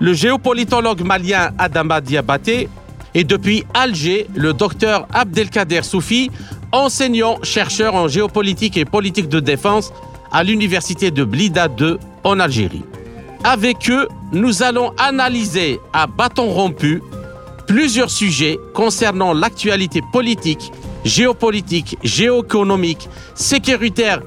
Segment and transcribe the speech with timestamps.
[0.00, 2.68] le géopolitologue malien Adama Diabaté
[3.14, 6.30] et depuis Alger le docteur Abdelkader Soufi,
[6.72, 9.92] enseignant-chercheur en géopolitique et politique de défense
[10.30, 12.84] à l'université de Blida 2 en Algérie.
[13.44, 17.02] Avec eux, nous allons analyser à bâton rompu
[17.66, 20.72] plusieurs sujets concernant l'actualité politique,
[21.04, 24.20] géopolitique, géoéconomique, sécuritaire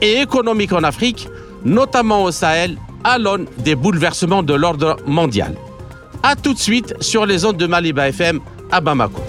[0.00, 1.28] et économique en Afrique,
[1.64, 2.76] notamment au Sahel,
[3.06, 5.54] à l'aune des bouleversements de l'ordre mondial.
[6.24, 8.40] A tout de suite sur les ondes de Maliba FM
[8.72, 9.22] à Bamako.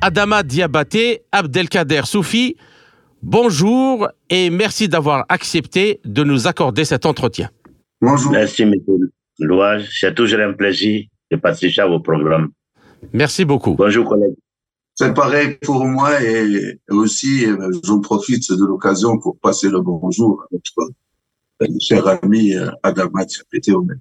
[0.00, 2.56] Adama Diabaté, Abdelkader Soufi,
[3.22, 7.50] bonjour et merci d'avoir accepté de nous accorder cet entretien.
[8.00, 8.30] Bonjour.
[8.30, 8.74] Merci, M.
[9.40, 9.88] Louage.
[10.00, 12.50] C'est toujours un plaisir de participer à vos programmes.
[13.12, 13.74] Merci beaucoup.
[13.74, 14.36] Bonjour, collègues.
[15.00, 20.42] C'est pareil pour moi et aussi, euh, j'en profite de l'occasion pour passer le bonjour
[20.42, 24.00] à notre cher ami euh, Adama même.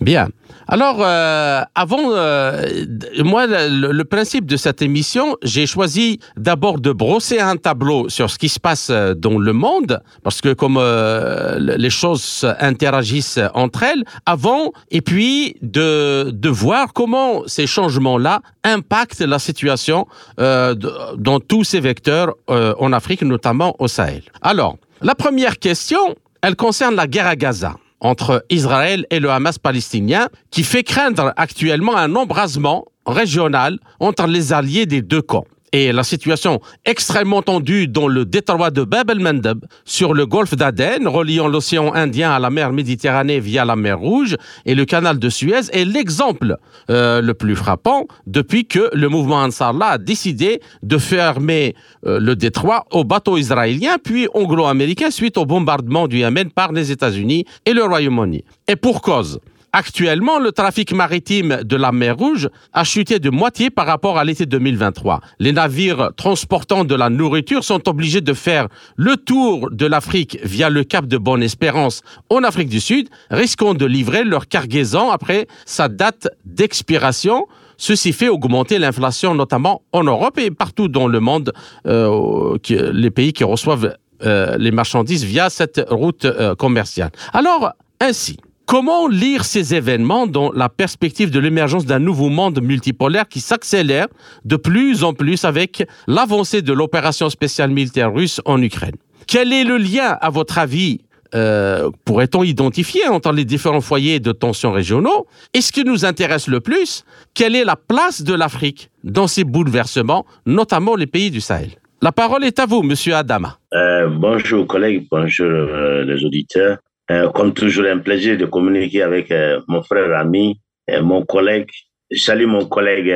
[0.00, 0.28] Bien.
[0.68, 2.84] Alors, euh, avant, euh,
[3.18, 8.30] moi, le, le, principe de cette émission, j'ai choisi d'abord de brosser un tableau sur
[8.30, 13.40] ce qui se passe euh, dans le monde, parce que comme euh, les choses interagissent
[13.54, 20.06] entre elles, avant, et puis de, de voir comment ces changements-là impactent la situation
[20.38, 20.74] euh,
[21.16, 24.22] dans tous ces vecteurs en Afrique, notamment au Sahel.
[24.42, 29.58] Alors, la première question, elle concerne la guerre à Gaza entre Israël et le Hamas
[29.58, 35.46] palestinien, qui fait craindre actuellement un embrasement régional entre les alliés des deux camps.
[35.74, 41.08] Et la situation extrêmement tendue dans le détroit de Bab el-Mandeb, sur le golfe d'Aden,
[41.08, 45.30] reliant l'océan Indien à la mer Méditerranée via la mer Rouge et le canal de
[45.30, 46.56] Suez, est l'exemple
[46.90, 51.74] euh, le plus frappant depuis que le mouvement Ansarallah a décidé de fermer
[52.04, 56.92] euh, le détroit aux bateaux israéliens puis anglo-américains suite au bombardement du Yémen par les
[56.92, 58.44] États-Unis et le Royaume-Uni.
[58.68, 59.40] Et pour cause,
[59.74, 64.24] Actuellement, le trafic maritime de la mer Rouge a chuté de moitié par rapport à
[64.24, 65.20] l'été 2023.
[65.38, 70.68] Les navires transportant de la nourriture sont obligés de faire le tour de l'Afrique via
[70.68, 75.88] le cap de Bonne-Espérance en Afrique du Sud, risquant de livrer leur cargaison après sa
[75.88, 77.46] date d'expiration.
[77.78, 81.54] Ceci fait augmenter l'inflation, notamment en Europe et partout dans le monde,
[81.86, 87.10] euh, les pays qui reçoivent euh, les marchandises via cette route euh, commerciale.
[87.32, 88.36] Alors, ainsi,
[88.66, 94.06] Comment lire ces événements dans la perspective de l'émergence d'un nouveau monde multipolaire qui s'accélère
[94.44, 98.96] de plus en plus avec l'avancée de l'opération spéciale militaire russe en Ukraine?
[99.26, 101.00] Quel est le lien, à votre avis,
[101.34, 105.26] euh, pourrait-on identifier entre les différents foyers de tensions régionaux?
[105.54, 109.44] Et ce qui nous intéresse le plus, quelle est la place de l'Afrique dans ces
[109.44, 111.70] bouleversements, notamment les pays du Sahel?
[112.00, 113.58] La parole est à vous, Monsieur Adama.
[113.74, 116.78] Euh, bonjour collègues, bonjour euh, les auditeurs.
[117.12, 121.68] Euh, comme toujours, un plaisir de communiquer avec euh, mon frère ami, euh, mon collègue.
[122.10, 123.14] Je salue mon collègue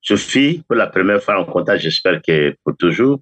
[0.00, 3.20] Sophie pour la première fois en contact, j'espère que pour toujours.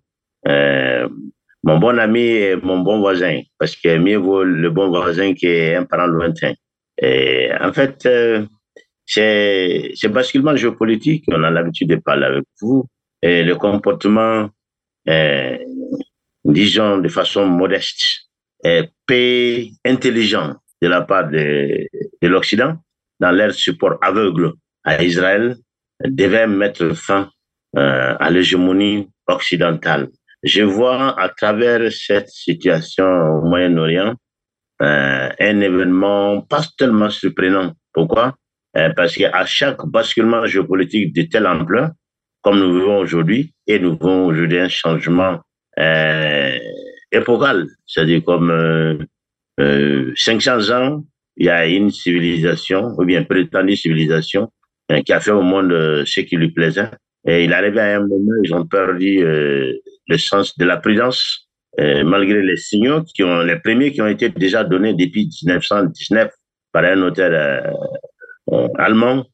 [1.67, 5.85] mon bon ami et mon bon voisin, parce que mieux vaut le bon voisin qu'un
[5.85, 6.55] parent lointain.
[7.61, 8.09] En fait,
[9.07, 12.85] c'est ce basculement géopolitique, on a l'habitude de parler avec vous,
[13.23, 14.51] et le comportement,
[16.45, 18.24] disons de façon modeste,
[19.07, 21.87] paix intelligent de la part de,
[22.23, 22.77] de l'Occident
[23.21, 24.53] dans leur support aveugle
[24.85, 25.57] à Israël
[26.05, 27.31] devait mettre fin
[27.77, 30.09] euh, à l'hégémonie occidentale.
[30.43, 34.15] Je vois à travers cette situation au Moyen-Orient
[34.83, 37.73] euh, un événement pas tellement surprenant.
[37.93, 38.37] Pourquoi?
[38.77, 41.91] Euh, Parce qu'à chaque basculement géopolitique de telle ampleur,
[42.43, 45.41] comme nous vivons aujourd'hui, et nous vivons aujourd'hui un changement
[45.79, 46.59] euh,
[47.15, 48.99] épocal, c'est-à-dire comme euh,
[49.61, 51.05] euh, 500 ans,
[51.37, 54.51] il y a une civilisation, ou bien prétendue civilisation,
[54.93, 56.91] euh, qui a fait au monde euh, ce qui lui plaisait.
[57.27, 59.73] Et il arrive à un moment, ils ont perdu euh,
[60.09, 64.29] le sens de la prudence, malgré les signaux qui ont, les premiers qui ont été
[64.29, 66.31] déjà donnés depuis 1919
[66.73, 67.75] par un auteur
[68.79, 69.25] allemand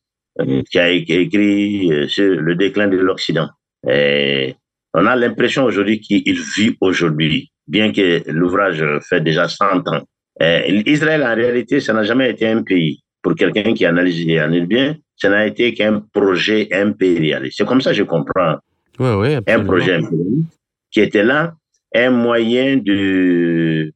[0.70, 3.50] qui a écrit sur le déclin de l'Occident.
[3.86, 4.54] Et
[4.94, 10.02] on a l'impression aujourd'hui qu'il vit aujourd'hui bien que l'ouvrage fait déjà 100 ans.
[10.42, 13.02] Euh, Israël, en réalité, ça n'a jamais été un pays.
[13.22, 17.58] Pour quelqu'un qui analyse et analyse bien, ça n'a été qu'un projet impérialiste.
[17.58, 18.56] C'est comme ça que je comprends.
[18.98, 20.48] Oui, oui, un projet impérialiste
[20.90, 21.54] qui était là,
[21.94, 23.92] un moyen de,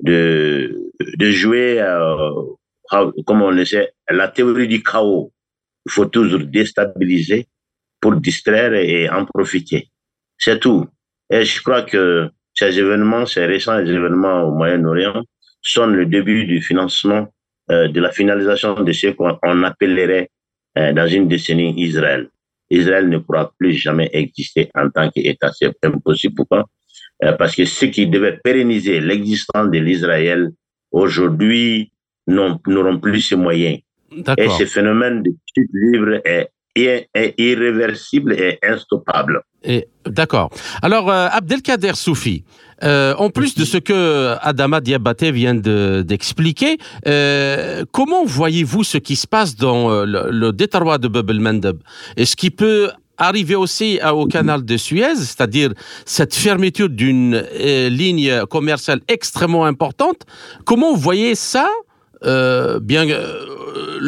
[0.00, 5.32] de, de jouer, euh, comme on le sait, la théorie du chaos.
[5.86, 7.46] Il faut toujours déstabiliser
[8.00, 9.90] pour distraire et en profiter.
[10.38, 10.86] C'est tout.
[11.30, 15.22] Et je crois que ces événements, ces récents événements au Moyen-Orient,
[15.62, 17.28] sont le début du financement,
[17.70, 20.28] euh, de la finalisation de ce qu'on appellerait
[20.78, 22.28] euh, dans une décennie Israël.
[22.70, 25.52] Israël ne pourra plus jamais exister en tant qu'État.
[25.52, 26.34] C'est impossible.
[26.34, 26.64] Pourquoi?
[27.24, 30.50] Euh, Parce que ceux qui devaient pérenniser l'existence de l'Israël
[30.90, 31.92] aujourd'hui
[32.26, 33.78] n'auront plus ces moyens.
[34.36, 36.48] Et ce phénomène de chute libre est
[36.84, 37.08] est,
[37.38, 39.42] irréversible et instoppable.
[40.06, 40.50] D'accord.
[40.82, 42.44] Alors, euh, Abdelkader Soufi,
[42.84, 49.16] euh, en plus de ce que Adama Diabaté vient d'expliquer, euh, comment voyez-vous ce qui
[49.16, 51.78] se passe dans le, le détroit de Bab el-Mandeb
[52.16, 55.72] Est-ce qu'il peut arriver aussi au canal de Suez, c'est-à-dire
[56.06, 57.44] cette fermeture d'une
[57.90, 60.22] ligne commerciale extrêmement importante?
[60.64, 61.68] Comment vous voyez ça
[62.22, 63.06] bien,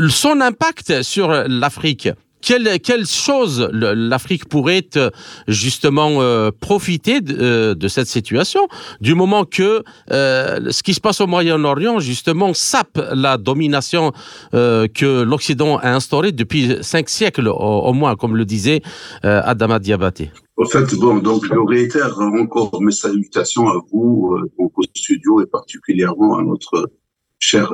[0.09, 2.09] son impact sur l'Afrique?
[2.41, 5.11] Quelle, quelle chose l'Afrique pourrait euh,
[5.49, 8.69] justement euh, profiter euh, de, cette situation
[9.01, 14.13] du moment que ce qui se passe au Moyen-Orient justement sape la domination
[14.53, 18.83] que l'Occident a instaurée depuis cinq siècles au, moins, comme le disait
[19.23, 20.31] Adama Diabaté.
[20.57, 26.39] En fait, bon, donc je réitère encore mes salutations à vous, au studio et particulièrement
[26.39, 26.91] à notre
[27.39, 27.73] cher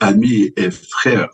[0.00, 1.28] ami et frère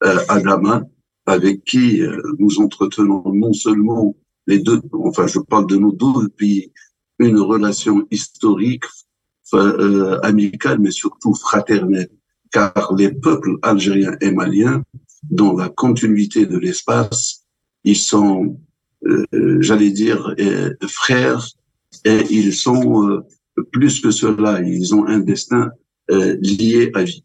[0.00, 0.82] Adama
[1.26, 4.14] avec qui euh, nous entretenons non seulement
[4.46, 6.72] les deux, enfin je parle de nos deux pays,
[7.18, 8.84] une relation historique,
[9.54, 12.10] euh, amicale, mais surtout fraternelle,
[12.50, 14.82] car les peuples algériens et maliens,
[15.30, 17.44] dans la continuité de l'espace,
[17.84, 18.58] ils sont,
[19.06, 19.24] euh,
[19.60, 20.34] j'allais dire,
[20.88, 21.46] frères,
[22.04, 23.22] et ils sont
[23.70, 25.70] plus que cela, ils ont un destin
[26.08, 27.24] lié à vie.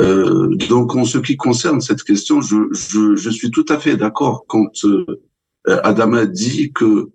[0.00, 3.96] Euh, donc, en ce qui concerne cette question, je, je, je suis tout à fait
[3.96, 5.20] d'accord quand euh,
[5.66, 7.10] Adama dit que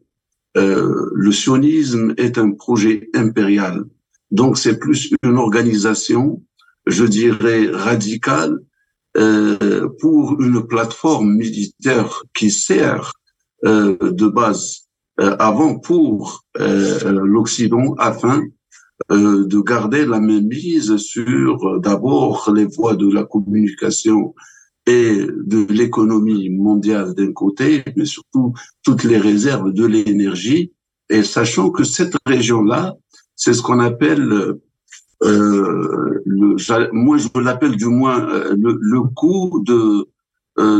[0.57, 3.85] euh, le sionisme est un projet impérial.
[4.31, 6.41] Donc, c'est plus une organisation,
[6.85, 8.59] je dirais, radicale
[9.17, 13.13] euh, pour une plateforme militaire qui sert
[13.65, 14.85] euh, de base
[15.17, 18.41] avant pour l'Occident afin
[19.11, 24.35] euh, de garder la même mise sur euh, d'abord les voies de la communication
[24.85, 28.53] et de l'économie mondiale d'un côté, mais surtout
[28.83, 30.73] toutes les réserves de l'énergie,
[31.09, 32.95] et sachant que cette région-là,
[33.35, 34.55] c'est ce qu'on appelle,
[35.23, 40.07] euh, le, moi je l'appelle du moins euh, le, le coup de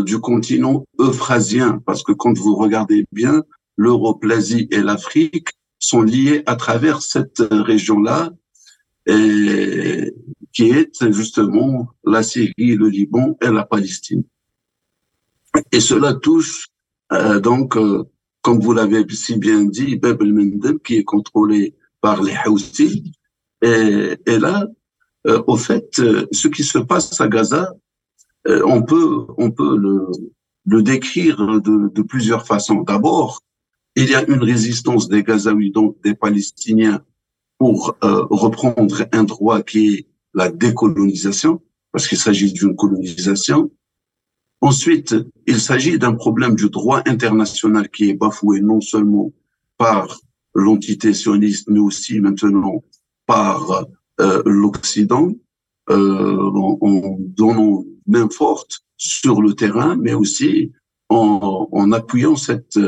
[0.04, 3.44] du continent euphrasien, parce que quand vous regardez bien,
[3.78, 8.31] l'Europe, l'Asie et l'Afrique sont liés à travers cette région-là,
[10.54, 14.24] qui est justement la Syrie, le Liban et la Palestine.
[15.72, 16.68] Et cela touche
[17.12, 18.04] euh, donc, euh,
[18.42, 23.14] comme vous l'avez si bien dit, Bab el-Mendeb, qui est contrôlé par les Houthis.
[23.62, 24.68] Et, et là,
[25.28, 27.74] euh, au fait, ce qui se passe à Gaza,
[28.45, 30.07] on peut, on peut le,
[30.66, 32.81] le décrire de, de plusieurs façons.
[32.81, 33.42] D'abord,
[33.96, 37.04] il y a une résistance des Gazaouis, donc des Palestiniens,
[37.58, 43.72] pour euh, reprendre un droit qui est la décolonisation, parce qu'il s'agit d'une colonisation.
[44.62, 45.16] Ensuite,
[45.48, 49.31] il s'agit d'un problème du droit international qui est bafoué non seulement
[49.78, 50.19] par
[50.54, 52.84] l'entité sioniste, mais aussi maintenant
[53.26, 53.86] par
[54.19, 55.31] euh, l'Occident,
[55.90, 60.72] euh, en, donnant main forte sur le terrain, mais aussi
[61.10, 62.80] en, en appuyant cette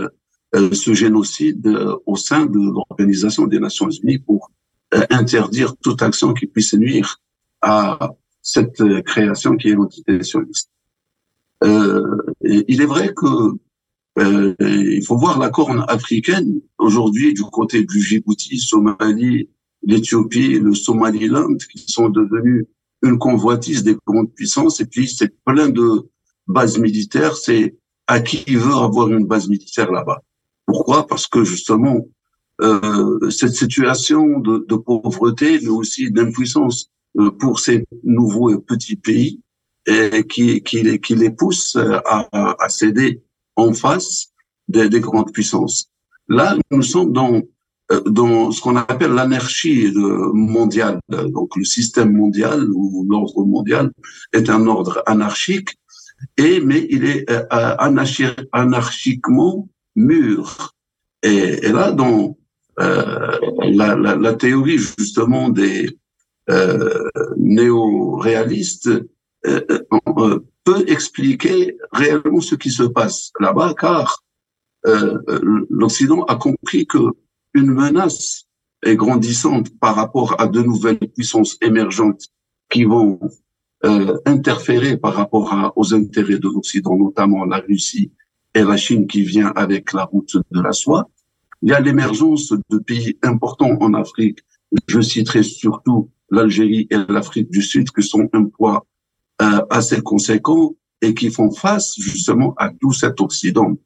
[0.54, 4.52] ce génocide euh, au sein de l'Organisation des Nations Unies pour
[4.94, 7.20] euh, interdire toute action qui puisse nuire
[7.62, 10.72] à cette création qui est l'entité sioniste.
[11.64, 13.54] il est vrai que
[14.18, 19.48] il faut voir la corne africaine aujourd'hui du côté du Djibouti, Somalie,
[19.84, 22.66] l'Éthiopie, le Somaliland, qui sont devenus
[23.04, 24.80] une convoitise des grandes puissances.
[24.80, 26.10] Et puis, c'est plein de
[26.48, 27.36] bases militaires.
[27.36, 27.78] C'est
[28.08, 30.22] à qui veut avoir une base militaire là-bas?
[30.72, 31.06] Pourquoi?
[31.06, 32.08] Parce que justement,
[32.62, 39.42] euh, cette situation de, de, pauvreté, mais aussi d'impuissance euh, pour ces nouveaux petits pays,
[39.86, 43.22] et qui, qui, qui les pousse à, à, céder
[43.58, 44.28] en face
[44.70, 45.90] des, des, grandes puissances.
[46.30, 47.42] Là, nous sommes dans
[47.92, 49.92] euh, dans ce qu'on appelle l'anarchie
[50.34, 51.00] mondiale.
[51.10, 53.92] Donc le système mondial ou l'ordre mondial
[54.32, 55.72] est un ordre anarchique,
[56.38, 57.44] et mais il est euh,
[58.54, 60.74] anarchiquement mûr.
[61.24, 62.38] Et, là, dans
[62.80, 65.98] euh, la, théorie justement des
[66.50, 68.90] euh, néo-réalistes
[69.46, 69.62] euh,
[70.18, 74.24] euh, peut expliquer réellement ce qui se passe là-bas, car
[75.70, 76.98] l'Occident a compris que
[77.54, 78.46] une menace
[78.84, 82.28] est grandissante par rapport à de nouvelles puissances émergentes
[82.70, 83.20] qui vont
[83.84, 88.12] euh, interférer par rapport aux intérêts de l'Occident, notamment la Russie
[88.54, 91.10] et la Chine qui vient avec la route de la soie.
[91.62, 94.40] Il y a l'émergence de pays importants en Afrique.
[94.88, 98.86] Je citerai surtout l'Algérie et l'Afrique du Sud qui sont un poids
[99.42, 103.78] euh, assez conséquent et qui font face justement à tout cet Occident.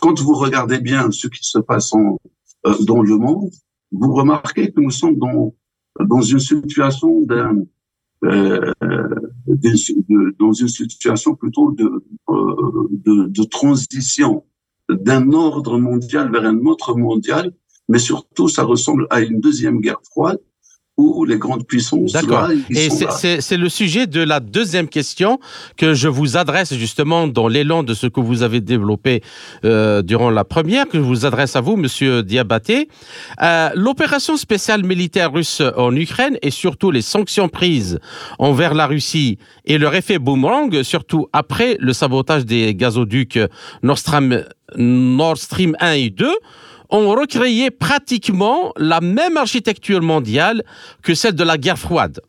[0.00, 2.18] Quand vous regardez bien ce qui se passe en,
[2.66, 3.50] euh, dans le monde,
[3.92, 5.54] vous remarquez que nous sommes dans,
[6.00, 7.64] dans une situation d'un,
[8.24, 8.72] euh,
[9.46, 14.44] de, dans une situation plutôt de, euh, de, de transition
[14.88, 17.52] d'un ordre mondial vers un autre mondial,
[17.88, 20.40] mais surtout ça ressemble à une deuxième guerre froide
[21.26, 22.12] les grandes puissances.
[22.12, 22.48] D'accord.
[22.70, 25.38] Et c'est le sujet de la deuxième question
[25.76, 29.22] que je vous adresse justement dans l'élan de ce que vous avez développé
[29.64, 32.88] euh, durant la première, que je vous adresse à vous, Monsieur Diabaté.
[33.42, 37.98] Euh, L'opération spéciale militaire russe en Ukraine et surtout les sanctions prises
[38.38, 43.38] envers la Russie et leur effet boomerang, surtout après le sabotage des gazoducs
[43.82, 44.44] Nord Stream,
[44.76, 46.28] Nord Stream 1 et 2,
[46.90, 50.62] ont recréé pratiquement la même architecture mondiale
[51.02, 52.20] que celle de la guerre froide.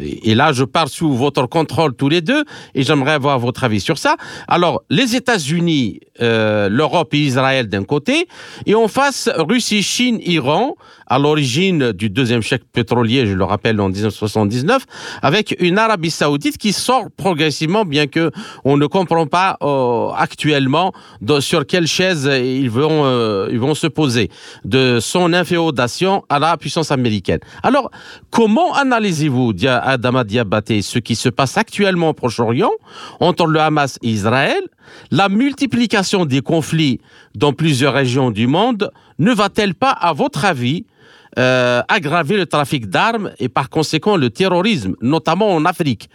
[0.00, 2.44] Et là, je parle sous votre contrôle tous les deux,
[2.74, 4.16] et j'aimerais avoir votre avis sur ça.
[4.48, 8.26] Alors, les États-Unis, euh, l'Europe et Israël d'un côté,
[8.66, 13.80] et en face, Russie, Chine, Iran, à l'origine du deuxième chèque pétrolier, je le rappelle,
[13.80, 14.84] en 1979,
[15.22, 18.30] avec une Arabie saoudite qui sort progressivement, bien que
[18.64, 20.92] on ne comprend pas euh, actuellement
[21.40, 24.30] sur quelle chaise ils vont, euh, ils vont se poser,
[24.64, 27.40] de son inféodation à la puissance américaine.
[27.62, 27.90] Alors,
[28.30, 32.72] comment analysez-vous, Adama Diabaté, ce qui se passe actuellement au Proche-Orient
[33.20, 34.62] entre le Hamas et Israël?
[35.10, 37.00] La multiplication des conflits
[37.34, 40.86] dans plusieurs régions du monde ne va-t-elle pas, à votre avis,
[41.38, 46.08] euh, aggraver le trafic d'armes et par conséquent le terrorisme, notamment en Afrique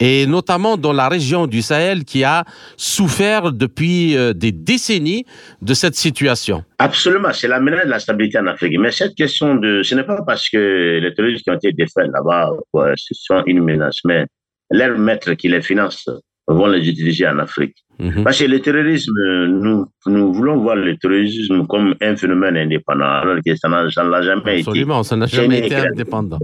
[0.00, 2.44] et notamment dans la région du Sahel qui a
[2.76, 5.24] souffert depuis euh, des décennies
[5.62, 6.64] de cette situation.
[6.78, 8.78] Absolument, c'est la menace de la stabilité en Afrique.
[8.78, 12.06] Mais cette question de, ce n'est pas parce que les terroristes qui ont été défaits
[12.12, 12.50] là-bas,
[12.96, 14.26] ce sont une menace, mais
[14.70, 16.08] leurs maîtres qui les financent
[16.46, 17.76] vont les utiliser en Afrique.
[17.98, 18.24] Mhm.
[18.24, 19.12] Parce que le terrorisme,
[19.48, 24.60] nous, nous voulons voir le terrorisme comme un phénomène indépendant, alors que ça n'a jamais
[24.60, 24.68] été.
[24.68, 26.38] Absolument, ça n'a jamais été indépendant.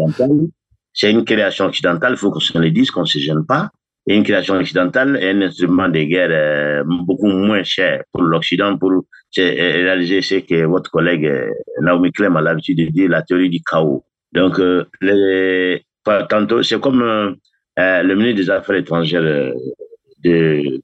[0.92, 3.70] C'est une création occidentale, il faut qu'on se le dise, qu'on ne se gêne pas.
[4.06, 8.76] Et une création occidentale est un instrument de guerre euh, beaucoup moins cher pour l'Occident
[8.76, 9.02] pour euh,
[9.36, 11.48] réaliser ce que votre collègue euh,
[11.80, 14.04] Naomi Klein a l'habitude de dire, la théorie du chaos.
[14.32, 14.60] Donc,
[15.00, 15.82] les,
[16.28, 17.36] tantôt, c'est comme
[17.76, 19.52] le ministre des Affaires étrangères
[20.24, 20.80] de,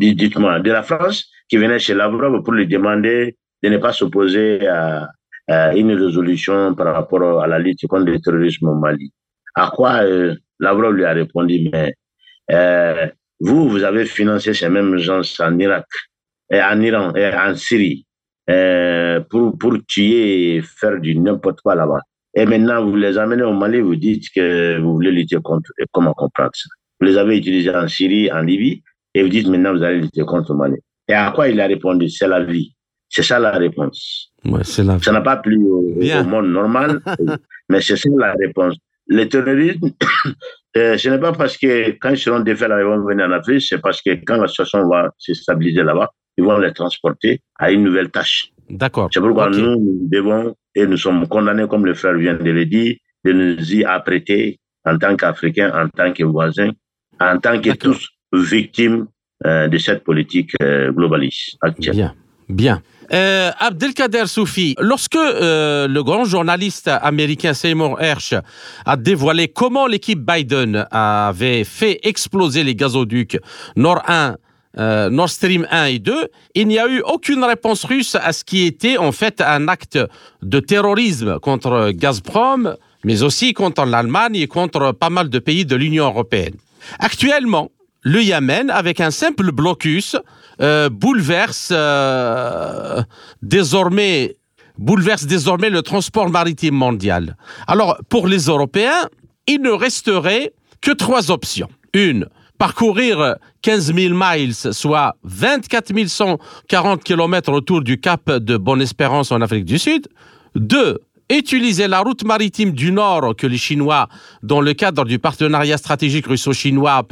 [0.00, 4.66] dites-moi, de la France qui venait chez Lavrov pour lui demander de ne pas s'opposer
[4.66, 5.08] à,
[5.74, 9.12] une résolution par rapport à la lutte contre le terrorisme au Mali.
[9.56, 11.92] À quoi euh, Lavrov lui a répondu, mais
[12.52, 13.08] euh,
[13.40, 15.86] vous, vous avez financé ces mêmes gens en Irak,
[16.52, 18.06] en Iran et en Syrie
[18.48, 22.00] euh, pour, pour tuer et faire du n'importe quoi là-bas.
[22.34, 25.72] Et maintenant, vous les amenez au Mali, vous dites que vous voulez lutter contre.
[25.78, 26.68] Et comment comprendre ça?
[27.00, 28.82] Vous les avez utilisés en Syrie, en Libye,
[29.14, 30.76] et vous dites maintenant vous allez lutter contre Mali.
[31.08, 32.08] Et à quoi il a répondu?
[32.08, 32.74] C'est la vie.
[33.08, 34.32] C'est ça la réponse.
[34.44, 37.00] Ouais, Ça n'a pas plu au, au monde normal,
[37.68, 38.76] mais c'est ça la réponse.
[39.08, 39.90] Le terrorisme,
[40.76, 43.62] euh, ce n'est pas parce que quand ils seront défaits, ils vont venir en Afrique,
[43.62, 47.72] c'est parce que quand la situation va se stabiliser là-bas, ils vont les transporter à
[47.72, 48.52] une nouvelle tâche.
[48.70, 49.08] D'accord.
[49.12, 52.64] C'est pourquoi nous, nous devons, et nous sommes condamnés, comme le frère vient de le
[52.64, 56.70] dire, de nous y apprêter en tant qu'Africains, en tant que voisins,
[57.18, 59.06] en tant que tous victimes
[59.46, 61.94] euh, de cette politique euh, globaliste actuelle.
[61.94, 62.14] Bien,
[62.48, 62.82] bien.
[63.12, 68.34] Euh, Abdelkader Soufi, lorsque le grand journaliste américain Seymour Hersh
[68.86, 73.36] a dévoilé comment l'équipe Biden avait fait exploser les gazoducs
[73.74, 74.36] Nord 1,
[74.78, 78.44] euh, Nord Stream 1 et 2, il n'y a eu aucune réponse russe à ce
[78.44, 79.98] qui était en fait un acte
[80.42, 85.74] de terrorisme contre Gazprom, mais aussi contre l'Allemagne et contre pas mal de pays de
[85.74, 86.54] l'Union européenne.
[87.00, 87.70] Actuellement,
[88.02, 90.16] le Yémen, avec un simple blocus,
[90.60, 93.02] euh, bouleverse euh,
[93.42, 94.36] désormais
[94.78, 97.36] bouleverse désormais le transport maritime mondial.
[97.66, 99.08] Alors, pour les Européens,
[99.46, 101.68] il ne resterait que trois options.
[101.92, 102.26] Une,
[102.58, 109.66] parcourir 15 000 miles, soit 24 140 km autour du cap de Bonne-Espérance en Afrique
[109.66, 110.08] du Sud.
[110.54, 110.98] Deux,
[111.30, 114.08] utiliser la route maritime du Nord que les Chinois,
[114.42, 117.02] dans le cadre du partenariat stratégique russo-chinois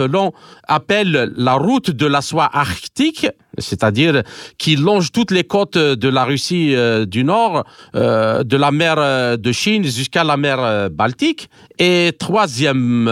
[0.67, 4.23] appellent la route de la soie arctique, c'est-à-dire
[4.59, 8.97] qui longe toutes les côtes de la Russie euh, du Nord, euh, de la mer
[8.99, 11.49] euh, de Chine jusqu'à la mer Baltique.
[11.79, 13.09] Et troisième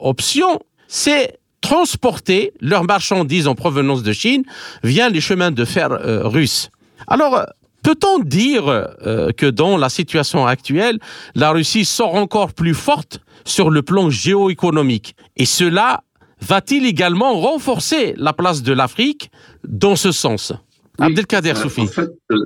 [0.00, 4.44] option, c'est transporter leurs marchandises en provenance de Chine
[4.82, 5.90] via les chemins de fer
[6.24, 6.70] russes.
[7.06, 7.44] Alors,
[7.82, 10.98] Peut-on dire euh, que dans la situation actuelle,
[11.34, 15.14] la Russie sort encore plus forte sur le plan géoéconomique?
[15.36, 16.02] Et cela
[16.40, 19.30] va-t-il également renforcer la place de l'Afrique
[19.66, 20.52] dans ce sens?
[20.98, 21.88] Abdelkader euh, Soufi.
[21.98, 22.36] Euh,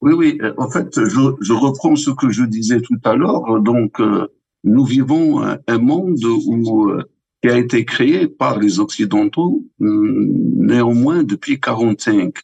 [0.00, 3.60] oui, oui, en fait, je, reprends ce que je disais tout à l'heure.
[3.60, 4.00] Donc,
[4.62, 6.92] nous vivons un, monde où,
[7.42, 12.34] qui a été créé par les Occidentaux, néanmoins depuis 45.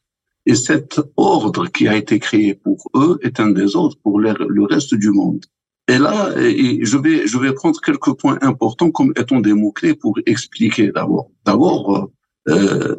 [0.47, 4.95] Et cet ordre qui a été créé pour eux est un désordre pour le reste
[4.95, 5.45] du monde.
[5.89, 10.19] Et là, je vais, je vais prendre quelques points importants comme étant des mots-clés pour
[10.27, 11.31] expliquer d'abord.
[11.45, 12.11] D'abord,
[12.49, 12.97] euh,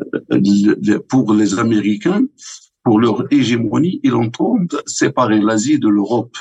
[1.10, 2.26] pour les Américains,
[2.84, 6.36] pour leur hégémonie, ils entendent séparer l'Asie de l'Europe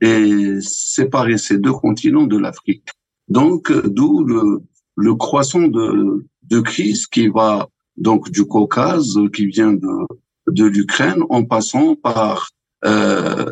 [0.00, 2.88] et séparer ces deux continents de l'Afrique.
[3.28, 4.62] Donc, d'où le,
[4.96, 10.06] le croissant de, de crise qui va donc du Caucase, qui vient de,
[10.46, 12.50] de l'Ukraine en passant par
[12.84, 13.46] euh,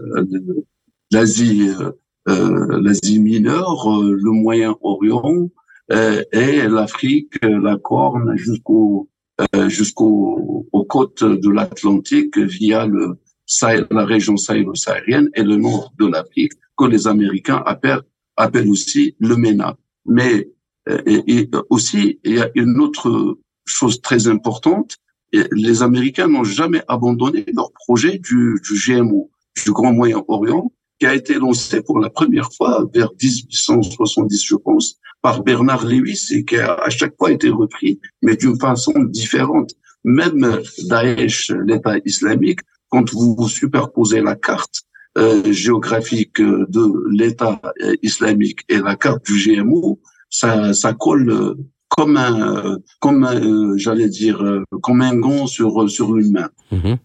[1.10, 1.70] l'Asie
[2.28, 5.50] euh, l'Asie mineure, euh, le Moyen-Orient
[5.90, 9.08] euh, et l'Afrique, la Corne jusqu'au
[9.66, 13.18] jusqu'aux aux côtes de l'Atlantique via le
[13.90, 18.02] la région sahélo-saharienne et le nord de l'Afrique que les Américains appellent,
[18.36, 19.76] appellent aussi le MENA.
[20.06, 20.48] Mais
[21.06, 24.96] et aussi il y a une autre chose très importante,
[25.32, 29.30] les Américains n'ont jamais abandonné leur projet du, du GMO,
[29.64, 34.98] du Grand Moyen-Orient, qui a été lancé pour la première fois vers 1870, je pense,
[35.20, 39.70] par Bernard Lewis et qui a à chaque fois été repris, mais d'une façon différente.
[40.04, 44.82] Même Daesh, l'État islamique, quand vous, superposez la carte
[45.16, 51.56] euh, géographique de l'État euh, islamique et la carte du GMO, ça, ça colle
[51.96, 56.48] comme un, comme euh, j'allais dire, euh, comme un gant sur sur l'humain.
[56.70, 56.96] Mhm.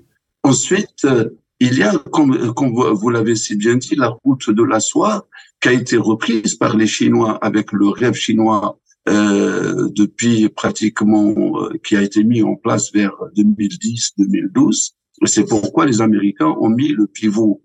[0.43, 4.63] Ensuite, euh, il y a, comme, comme vous l'avez si bien dit, la route de
[4.63, 5.27] la soie
[5.59, 11.33] qui a été reprise par les Chinois avec le rêve chinois euh, depuis pratiquement,
[11.83, 14.91] qui a été mis en place vers 2010-2012.
[15.25, 17.61] C'est pourquoi les Américains ont mis le pivot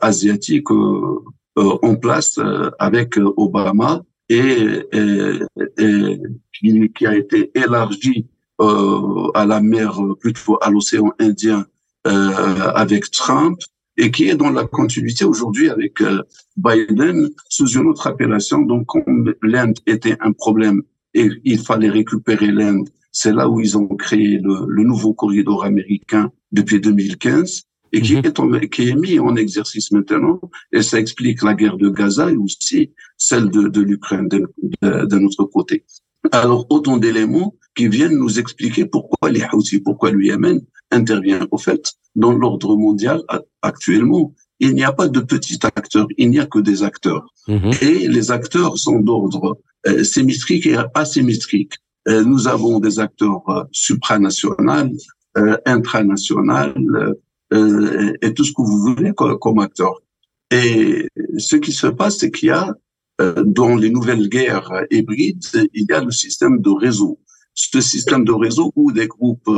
[0.00, 2.40] asiatique en place
[2.80, 4.82] avec Obama et,
[5.78, 6.18] et,
[6.94, 8.26] qui, a été élargi
[8.60, 11.66] euh, à la mer, plutôt à l'océan Indien
[12.06, 13.58] euh, avec Trump
[13.96, 16.22] et qui est dans la continuité aujourd'hui avec euh,
[16.56, 18.62] Biden sous une autre appellation.
[18.62, 20.82] Donc, comme l'Inde était un problème
[21.14, 25.64] et il fallait récupérer l'Inde, c'est là où ils ont créé le, le nouveau corridor
[25.64, 28.22] américain depuis 2015 et qui, mhm.
[28.24, 30.40] est, qui est mis en exercice maintenant.
[30.72, 34.28] Et ça explique la guerre de Gaza et aussi celle de, de l'Ukraine
[34.82, 35.84] d'un autre côté.
[36.32, 41.46] Alors, autant d'éléments qui viennent nous expliquer pourquoi les Houthis, pourquoi le Yémen intervient.
[41.50, 43.22] Au fait, dans l'ordre mondial,
[43.62, 47.32] actuellement, il n'y a pas de petits acteurs, il n'y a que des acteurs.
[47.48, 47.70] Mhm.
[47.82, 51.74] Et les acteurs sont d'ordre euh, symétrique et asymétrique.
[52.08, 54.96] Euh, nous avons des acteurs euh, supranationaux,
[55.36, 56.72] euh, intranationaux,
[57.52, 60.00] euh, et tout ce que vous voulez comme, comme acteur.
[60.50, 62.74] Et ce qui se passe, c'est qu'il y a
[63.20, 67.18] euh, dans les nouvelles guerres hybrides, il y a le système de réseau.
[67.54, 69.50] Ce système de réseau où des groupes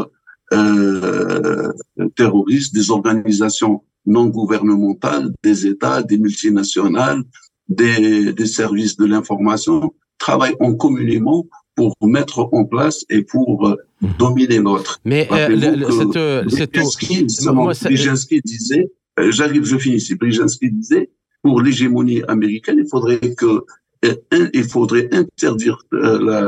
[0.53, 1.73] euh,
[2.15, 7.23] terroristes, des organisations non gouvernementales, des États, des multinationales,
[7.69, 11.47] des, des services de l'information travaillent en communément
[11.79, 14.11] pour mettre en place et pour euh, mhm.
[14.19, 15.01] dominer l'autre.
[15.05, 21.11] Mais euh, cette, Brzezinski disait, euh, j'arrive, je finis ici, Brzezinski disait,
[21.41, 23.65] pour l'hégémonie américaine, il faudrait que
[24.55, 25.79] il faudrait interdire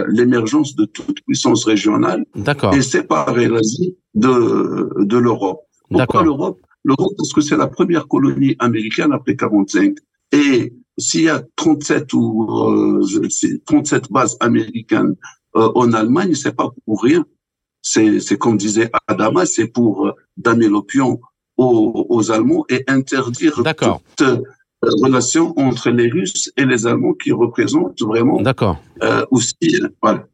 [0.08, 2.24] l'émergence de toute puissance régionale
[2.72, 5.62] et séparer l'Asie de, de l'Europe.
[5.90, 6.60] Pourquoi l'Europe?
[6.84, 9.96] L'Europe, parce que c'est la première colonie américaine après 45.
[10.30, 13.28] Et s'il y a 37 ou euh,
[13.66, 15.16] 37 bases américaines
[15.56, 17.24] euh, en Allemagne, c'est pas pour rien.
[17.82, 21.16] C'est, c'est comme disait Adama, c'est pour euh, donner l'opium
[21.56, 23.54] aux, aux Allemands et interdire
[24.16, 24.38] toute euh,
[25.02, 28.40] relation entre les Russes et les Allemands qui représentent vraiment
[29.02, 29.80] euh, aussi.
[30.02, 30.26] Voilà.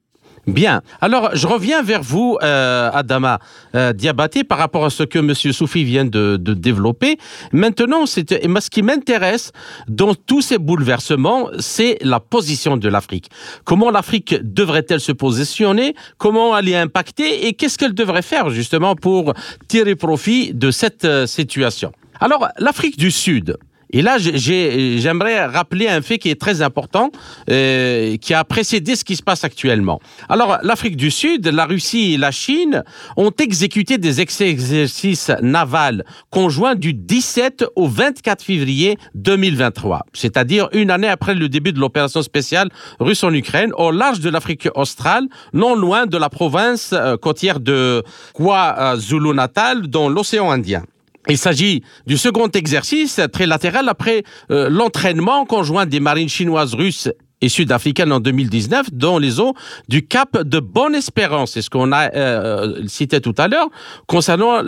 [0.46, 0.82] Bien.
[1.00, 3.40] Alors, je reviens vers vous, euh, Adama
[3.74, 5.34] euh, Diabaté, par rapport à ce que M.
[5.34, 7.18] Soufi vient de, développer.
[7.52, 9.50] Maintenant, ce qui m'intéresse
[9.88, 13.28] dans tous ces bouleversements, c'est la position de l'Afrique.
[13.64, 15.96] Comment l'Afrique devrait-elle se positionner?
[16.16, 19.34] Comment elle est impactée Et qu'est-ce qu'elle devrait faire, justement, pour
[19.66, 21.90] tirer profit de cette euh, situation?
[22.20, 23.56] Alors, l'Afrique du Sud,
[23.90, 27.10] et là, j'aimerais rappeler un fait qui est très important,
[27.50, 30.00] euh, qui a précédé ce qui se passe actuellement.
[30.28, 32.82] Alors, l'Afrique du Sud, la Russie et la Chine
[33.16, 41.08] ont exécuté des exercices navals conjoints du 17 au 24 février 2023, c'est-à-dire une année
[41.08, 42.68] après le début de l'opération spéciale
[42.98, 47.60] russe en Ukraine, au large de l'Afrique australe, non loin de la province euh, côtière
[47.60, 48.02] de
[48.34, 50.82] KwaZulu-Natal, dans l'océan Indien.
[51.28, 57.08] Il s'agit du second exercice très latéral après euh, l'entraînement conjoint des marines chinoises, russes
[57.42, 59.54] et sud-africaine en 2019 dans les eaux
[59.88, 61.52] du Cap de Bonne-Espérance.
[61.52, 63.68] C'est ce qu'on a euh, cité tout à l'heure
[64.06, 64.62] concernant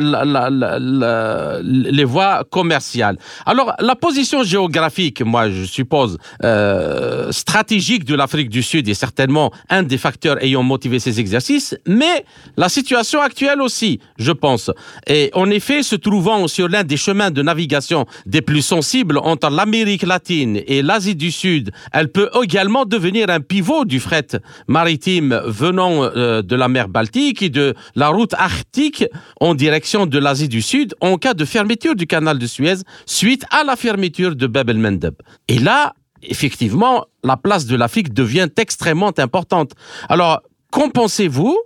[1.62, 3.16] les voies commerciales.
[3.46, 9.50] Alors, la position géographique, moi, je suppose, euh, stratégique de l'Afrique du Sud est certainement
[9.70, 12.24] un des facteurs ayant motivé ces exercices, mais
[12.56, 14.70] la situation actuelle aussi, je pense.
[15.06, 19.48] Et en effet, se trouvant sur l'un des chemins de navigation des plus sensibles entre
[19.50, 24.26] l'Amérique latine et l'Asie du Sud, elle peut également devenir un pivot du fret
[24.66, 29.04] maritime venant euh, de la mer Baltique et de la route arctique
[29.40, 33.44] en direction de l'Asie du Sud en cas de fermeture du canal de Suez suite
[33.50, 35.14] à la fermeture de Bab el-Mandeb.
[35.46, 39.72] Et là, effectivement, la place de l'Afrique devient extrêmement importante.
[40.08, 41.56] Alors, qu'en pensez-vous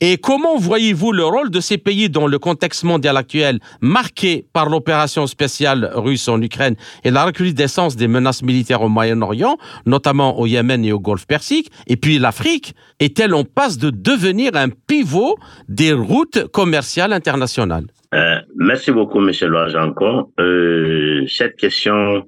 [0.00, 4.68] et comment voyez-vous le rôle de ces pays dans le contexte mondial actuel, marqué par
[4.68, 10.46] l'opération spéciale russe en Ukraine et la recrudescence des menaces militaires au Moyen-Orient, notamment au
[10.46, 15.36] Yémen et au Golfe Persique, et puis l'Afrique, est-elle en passe de devenir un pivot
[15.68, 17.86] des routes commerciales internationales?
[18.14, 19.32] Euh, Merci beaucoup, M.
[19.40, 20.32] Loajanko.
[20.40, 22.26] Euh, cette question,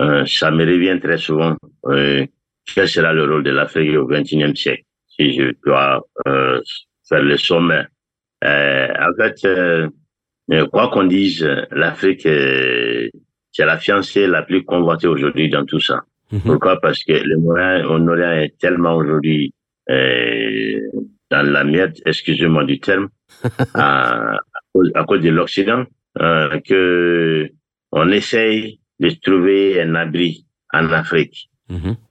[0.00, 1.56] euh, ça me revient très souvent.
[1.86, 2.24] Euh,
[2.74, 6.04] quel sera le rôle de l'Afrique au XXIe siècle si je dois
[7.12, 7.84] euh, faire le sommet.
[8.44, 9.88] Euh, en fait, euh,
[10.72, 13.08] quoi qu'on dise, l'Afrique, euh,
[13.52, 16.02] c'est la fiancée la plus convoitée aujourd'hui dans tout ça.
[16.32, 16.40] Mhm.
[16.40, 16.80] Pourquoi?
[16.80, 19.52] Parce que le Moyen-Orient est tellement aujourd'hui
[19.88, 20.80] euh,
[21.30, 23.08] dans la merde, excusez-moi du terme,
[23.74, 24.34] à,
[24.94, 25.84] à, cause, de l'Occident,
[26.20, 27.48] euh, que
[27.92, 31.48] on essaye de trouver un abri en Afrique.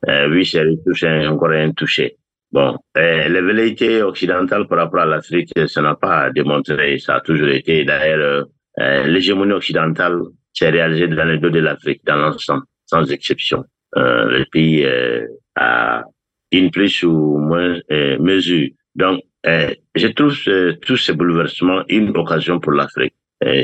[0.10, 2.17] Euh, oui, c'est encore un touché.
[2.56, 7.20] Bon, euh, les velléités occidentales par rapport à l'Afrique, ça n'a pas démontré, ça a
[7.20, 7.84] toujours été.
[7.84, 8.44] D'ailleurs, euh,
[8.80, 10.22] euh, l'hégémonie occidentale
[10.54, 13.65] s'est réalisée dans le dos de l'Afrique, dans l'ensemble, sans exception.
[13.98, 16.06] Euh, le pays euh, a
[16.54, 18.70] une plus ou moins euh, mesure.
[18.96, 20.38] Donc, je trouve
[20.82, 23.15] tous ces bouleversements une occasion pour l'Afrique.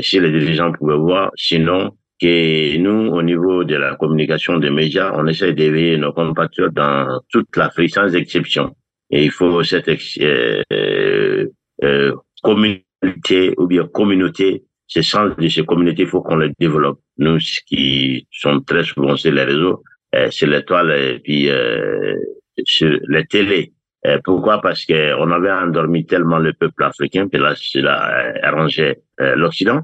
[0.02, 5.12] si les dirigeants pouvaient voir, sinon, que nous, au niveau de la communication des médias,
[5.16, 8.76] on essaie d'éveiller nos compatriotes dans toute l'Afrique, sans exception.
[9.12, 9.88] Et il faut cette
[10.20, 11.46] euh,
[11.84, 17.00] euh, communauté ou bien communauté, ce sens de ces communautés, il faut qu'on le développe.
[17.18, 19.82] Nous, ce qui sont très souvent sur les réseaux,
[20.14, 22.16] euh, sur l'étoile et puis euh,
[22.64, 23.72] sur les télés.
[24.06, 24.60] Euh, pourquoi?
[24.60, 29.82] Parce que on avait endormi tellement le peuple africain que là, cela arrangeait euh, l'Occident.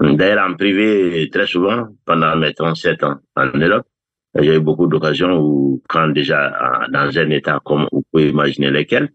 [0.00, 3.86] D'ailleurs, en privé, très souvent, pendant mes 37 ans en Europe,
[4.36, 9.10] j'ai eu beaucoup d'occasions où, quand déjà dans un État comme vous pouvez imaginer lesquels,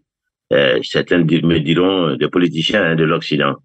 [0.52, 3.56] euh, certains me diront des politiciens hein, de l'Occident.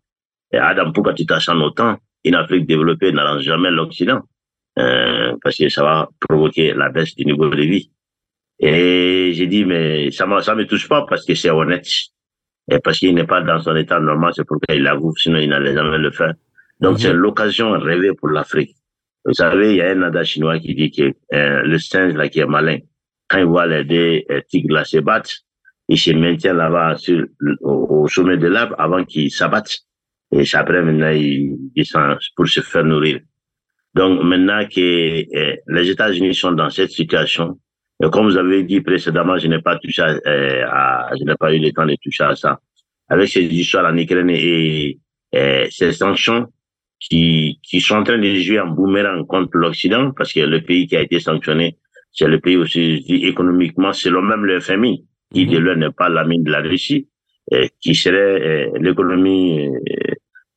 [0.54, 4.22] Adam, pourquoi tu t'acharnes autant Une Afrique développée n'arrange jamais l'Occident,
[4.80, 7.92] euh, parce que ça va provoquer la baisse du niveau de vie.
[8.60, 11.88] Et j'ai dit, mais ça ne ça me touche pas parce que c'est honnête.
[12.72, 15.50] Et parce qu'il n'est pas dans son état normal, c'est pourquoi il l'avoue, sinon il
[15.50, 16.34] n'allait jamais le faire.
[16.80, 17.20] Donc, c'est mhm.
[17.20, 18.76] l'occasion rêvée pour l'Afrique.
[19.26, 22.30] Vous savez, il y a un nada chinois qui dit que euh, le singe là
[22.30, 22.78] qui est malin,
[23.28, 25.32] quand il voit les deux euh, tigres là se battre,
[25.90, 26.96] il se maintient là-bas
[27.62, 29.80] au, sommet de l'arbre avant qu'il s'abatte.
[30.32, 33.20] Et après, maintenant, il descend pour se faire nourrir.
[33.96, 34.80] Donc, maintenant que
[35.38, 37.60] euh, les États-Unis sont dans cette situation,
[38.12, 41.72] comme vous avez dit précédemment, je n'ai pas touché à, je n'ai pas eu le
[41.72, 42.60] temps de toucher à ça.
[43.08, 45.00] Avec ces histoires en Ukraine et,
[45.32, 46.48] et ces sanctions,
[47.10, 50.88] qui, qui sont en train de jouer en boomerang contre l'Occident, parce que le pays
[50.88, 51.78] qui a été sanctionné,
[52.12, 55.52] c'est le pays aussi économiquement, selon même le FMI, qui mhm.
[55.52, 57.08] de l'heure n'est pas l'ami de la Russie,
[57.80, 59.70] qui serait euh, l'économie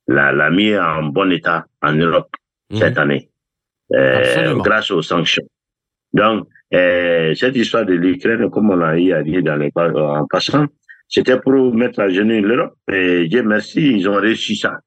[0.07, 2.29] l'a mis en bon état en Europe
[2.71, 3.03] cette Mhm.
[3.03, 3.29] année,
[3.93, 5.45] euh, grâce aux sanctions.
[6.13, 10.25] Donc, euh, cette histoire de l'Ukraine, comme on l'a eu à dire dans les, en
[10.27, 10.65] passant,
[11.07, 12.75] c'était pour mettre à genoux l'Europe.
[12.91, 14.79] Et Dieu merci, ils ont réussi ça.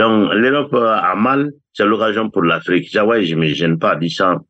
[0.00, 2.88] Donc, l'Europe a mal, c'est l'occasion pour l'Afrique.
[2.88, 4.46] Ça, ouais, je me gêne pas disant,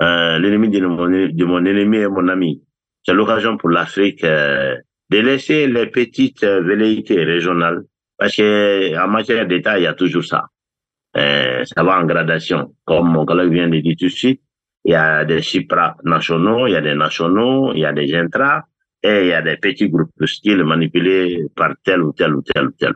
[0.00, 2.62] euh, l'ennemi de mon, de mon ennemi est mon ami.
[3.04, 4.76] C'est l'occasion pour l'Afrique euh,
[5.10, 7.80] de laisser les petites euh, velléités régionales,
[8.16, 10.44] parce que en matière d'État, il y a toujours ça.
[11.16, 12.72] Euh, ça va en gradation.
[12.84, 14.40] Comme mon collègue vient de dire tout de suite,
[14.84, 18.14] il y a des supra nationaux, il y a des nationaux, il y a des
[18.14, 18.62] intras,
[19.02, 22.66] et il y a des petits groupes styles manipulés par tel ou tel ou tel
[22.66, 22.92] ou tel.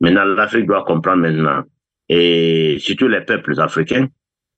[0.00, 1.62] Maintenant, l'Afrique doit comprendre maintenant,
[2.08, 4.08] et surtout les peuples africains,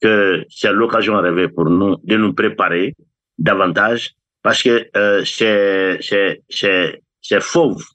[0.01, 2.95] que c'est l'occasion rêvée pour nous de nous préparer
[3.37, 7.85] davantage, parce que euh, ces, fauves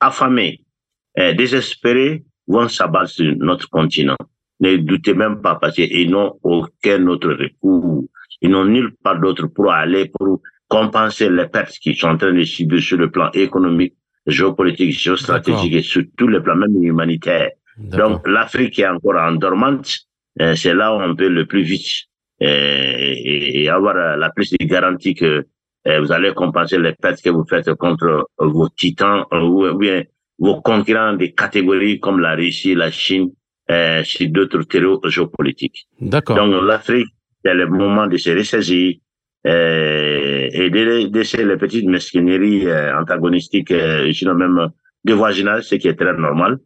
[0.00, 0.62] affamés,
[1.18, 4.16] euh, désespérés, vont s'abattre sur notre continent.
[4.60, 8.04] Ne doutez même pas, parce qu'ils n'ont aucun autre recours.
[8.40, 12.32] Ils n'ont nulle part d'autre pour aller, pour compenser les pertes qu'ils sont en train
[12.32, 13.94] de subir sur le plan économique,
[14.26, 17.50] géopolitique, géostratégique et sur tous les plans, même humanitaire.
[17.78, 19.98] Donc, l'Afrique est encore en dormante.
[20.40, 21.86] Euh, c'est là où on peut le plus vite
[22.42, 25.46] euh, et, et avoir euh, la plus de garantie que
[26.00, 30.02] vous allez compenser les pertes que vous faites contre vos titans ou bien
[30.36, 33.30] vos concurrents des catégories comme la Russie, la Chine,
[33.70, 35.88] euh, sur d'autres terreaux géopolitiques.
[36.00, 36.36] D'accord.
[36.36, 37.08] Donc, l'Afrique,
[37.44, 38.94] c'est le moment de se ressaisir
[39.44, 44.70] et de laisser les petites mesquineries euh, antagonistiques, euh, sinon même
[45.04, 46.58] de voisinage, ce qui est très normal,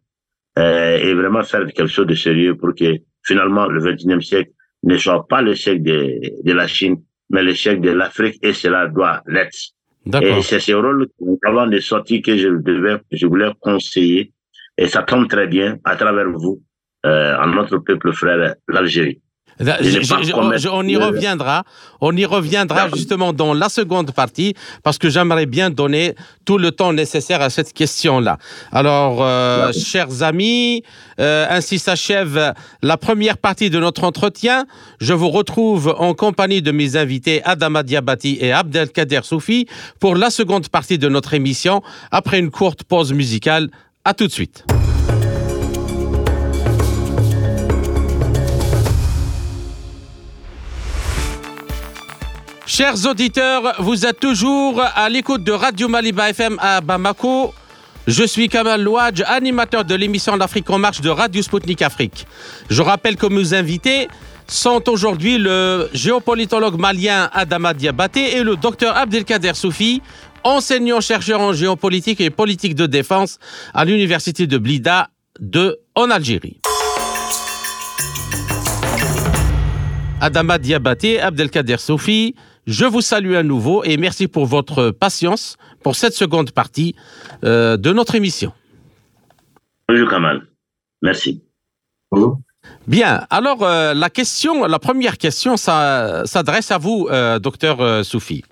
[0.59, 4.51] euh, et vraiment faire quelque chose de sérieux pour que finalement le 21e siècle
[4.83, 6.97] ne soit pas le siècle de, de la Chine,
[7.29, 9.75] mais le siècle de l'Afrique, et cela doit l'être.
[10.23, 11.09] Et c'est ce rôle,
[11.45, 14.33] avant de sortir, que je devais, je voulais conseiller,
[14.79, 16.63] et ça tombe très bien à travers vous,
[17.05, 19.21] euh, à notre peuple frère, l'Algérie.
[19.61, 21.65] Je- je on y reviendra.
[22.01, 26.71] On y reviendra justement dans la seconde partie parce que j'aimerais bien donner tout le
[26.73, 28.39] temps nécessaire à cette question-là.
[28.73, 29.83] Alors, euh, D'accord.
[29.83, 30.83] chers amis,
[31.21, 34.65] euh, ainsi s'achève la première partie de notre entretien.
[35.01, 39.67] Je vous retrouve en compagnie de mes invités Adama Diabati et Abdelkader Soufi
[40.01, 43.69] pour la seconde partie de notre émission après une courte pause musicale.
[44.05, 44.65] À tout de suite.
[52.73, 57.53] Chers auditeurs, vous êtes toujours à l'écoute de Radio Maliba FM à Bamako.
[58.07, 62.29] Je suis Kamal Louadj, animateur de l'émission L'Afrique en marche de Radio Sputnik Afrique.
[62.71, 64.07] Je rappelle que mes invités
[64.47, 70.01] sont aujourd'hui le géopolitologue malien Adama Diabaté et le docteur Abdelkader Soufi,
[70.45, 73.41] enseignant-chercheur en géopolitique et politique de défense
[73.75, 75.11] à l'université de Blida
[75.97, 76.61] en Algérie.
[80.21, 85.97] Adama Diabaté, Abdelkader Soufi, je vous salue à nouveau et merci pour votre patience pour
[85.97, 86.95] cette seconde partie
[87.45, 88.53] euh, de notre émission.
[89.89, 90.47] Bonjour Kamal.
[91.03, 91.43] Merci.
[92.11, 92.37] Oh,
[92.87, 98.45] Bien, alors euh, la question, la première question ça s'adresse à vous, euh, docteur Soufi.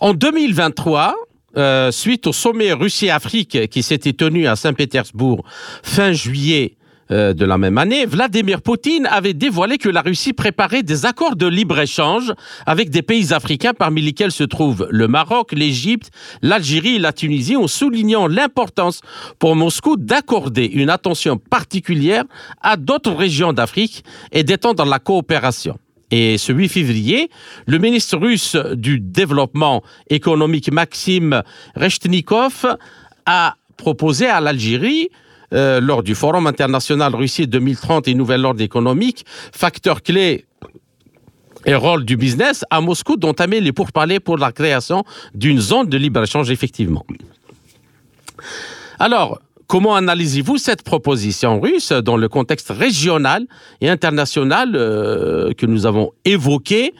[0.00, 1.14] En 2023,
[1.56, 5.44] euh, suite au sommet Russie-Afrique qui s'était tenu à Saint-Pétersbourg
[5.82, 6.76] fin juillet
[7.10, 11.36] euh, de la même année, Vladimir Poutine avait dévoilé que la Russie préparait des accords
[11.36, 12.34] de libre-échange
[12.66, 16.10] avec des pays africains parmi lesquels se trouvent le Maroc, l'Égypte,
[16.42, 19.00] l'Algérie et la Tunisie, en soulignant l'importance
[19.38, 22.24] pour Moscou d'accorder une attention particulière
[22.60, 25.78] à d'autres régions d'Afrique et d'étendre la coopération.
[26.10, 27.30] Et ce 8 février,
[27.66, 31.42] le ministre russe du développement économique Maxime
[31.74, 32.76] Reshtnikov
[33.26, 35.10] a proposé à l'Algérie
[35.54, 40.44] euh, lors du Forum international Russie 2030 et Nouvel ordre économique, facteur clé
[41.64, 45.96] et rôle du business à Moscou d'entamer les pourparlers pour la création d'une zone de
[45.96, 47.04] libre-échange, effectivement.
[48.98, 53.46] Alors, comment analysez-vous cette proposition russe dans le contexte régional
[53.80, 56.94] et international euh, que nous avons évoqué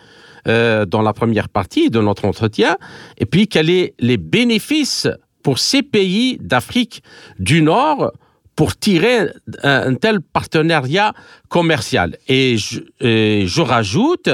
[0.47, 2.77] euh, dans la première partie de notre entretien?
[3.19, 5.09] Et puis, quels sont les bénéfices
[5.43, 7.03] pour ces pays d'Afrique
[7.39, 8.13] du Nord
[8.59, 9.21] pour tirer
[9.63, 11.15] un, un tel partenariat
[11.49, 12.17] commercial.
[12.27, 14.31] Et je, et je rajoute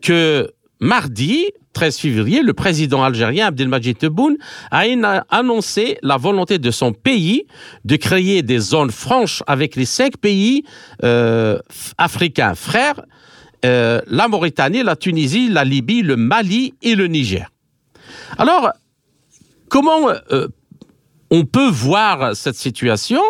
[0.00, 4.38] que mardi 13 février, le président algérien Abdelmajid Tebboune
[4.70, 4.84] a
[5.28, 7.44] annoncé la volonté de son pays
[7.84, 10.64] de créer des zones franches avec les cinq pays
[11.04, 11.58] euh,
[11.98, 13.02] africains frères,
[13.66, 17.52] euh, la Mauritanie, la Tunisie, la Libye, le Mali et le Niger.
[18.38, 18.70] Alors,
[19.68, 20.48] comment euh,
[21.30, 23.20] on peut voir cette situation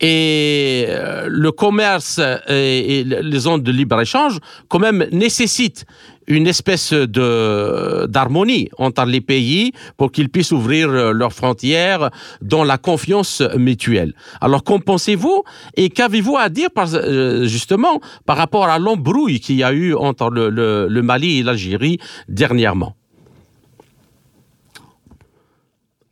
[0.00, 5.86] Et euh, le commerce et, les zones de libre-échange, quand même, nécessitent
[6.26, 12.10] une espèce de d'harmonie entre les pays pour qu'ils puissent ouvrir leurs frontières
[12.42, 14.12] dans la confiance mutuelle.
[14.40, 15.44] Alors qu'en pensez-vous
[15.76, 19.94] et qu'avez-vous à dire par, euh, justement par rapport à l'embrouille qu'il y a eu
[19.94, 22.96] entre le, le Mali et l'Algérie dernièrement?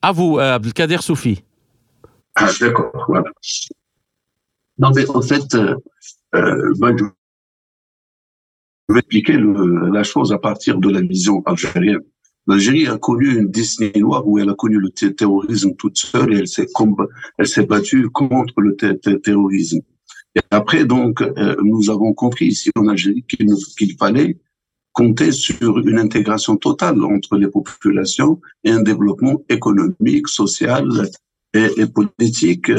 [0.00, 1.42] À vous, euh, Abdelkader Soufi.
[2.34, 3.30] Ah, d'accord, voilà.
[4.78, 5.76] Non, mais en fait, euh,
[6.34, 6.74] euh,
[8.88, 12.00] je vais expliquer la chose à partir de la vision algérienne.
[12.46, 16.38] L'Algérie a connu une décennie noire où elle a connu le terrorisme toute seule et
[16.40, 16.66] elle s'est
[17.38, 19.80] elle battue contre le terrorisme.
[20.34, 21.22] Et après, donc,
[21.62, 24.36] nous avons compris ici en Algérie qu'il fallait
[24.92, 30.86] compter sur une intégration totale entre les populations et un développement économique, social
[31.54, 32.70] et, politique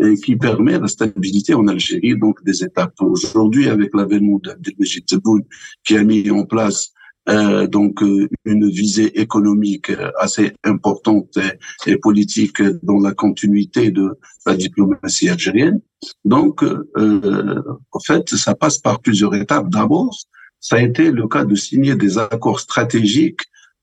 [0.00, 2.94] et qui permet la stabilité en Algérie, donc des étapes.
[3.00, 5.44] Aujourd'hui, avec l'avènement d'Abdelmejid Tebboune,
[5.84, 6.92] qui a mis en place
[7.28, 11.38] euh, donc euh, une visée économique assez importante
[11.86, 15.80] et, politique dans la continuité de la diplomatie algérienne.
[16.24, 19.68] Donc, euh, en fait, ça passe par plusieurs étapes.
[19.70, 20.16] D'abord,
[20.58, 23.42] ça a été le cas de signer des accords stratégiques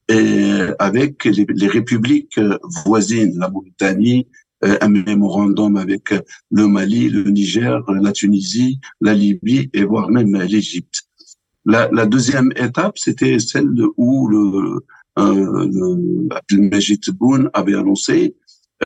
[0.10, 2.40] et avec les, les, républiques
[2.84, 4.28] voisines, la Mauritanie,
[4.66, 6.14] euh, un mémorandum avec
[6.52, 11.04] le Mali, le Niger, la Tunisie, la Libye et voire même l'Égypte.
[11.66, 14.80] La, la, deuxième étape, c'était celle où le,
[15.20, 17.04] euh, le Abdelmejid
[17.54, 18.36] avait annoncé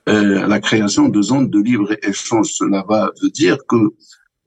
[0.09, 2.51] euh, la création de zones de libre-échange.
[2.53, 3.75] Cela va dire que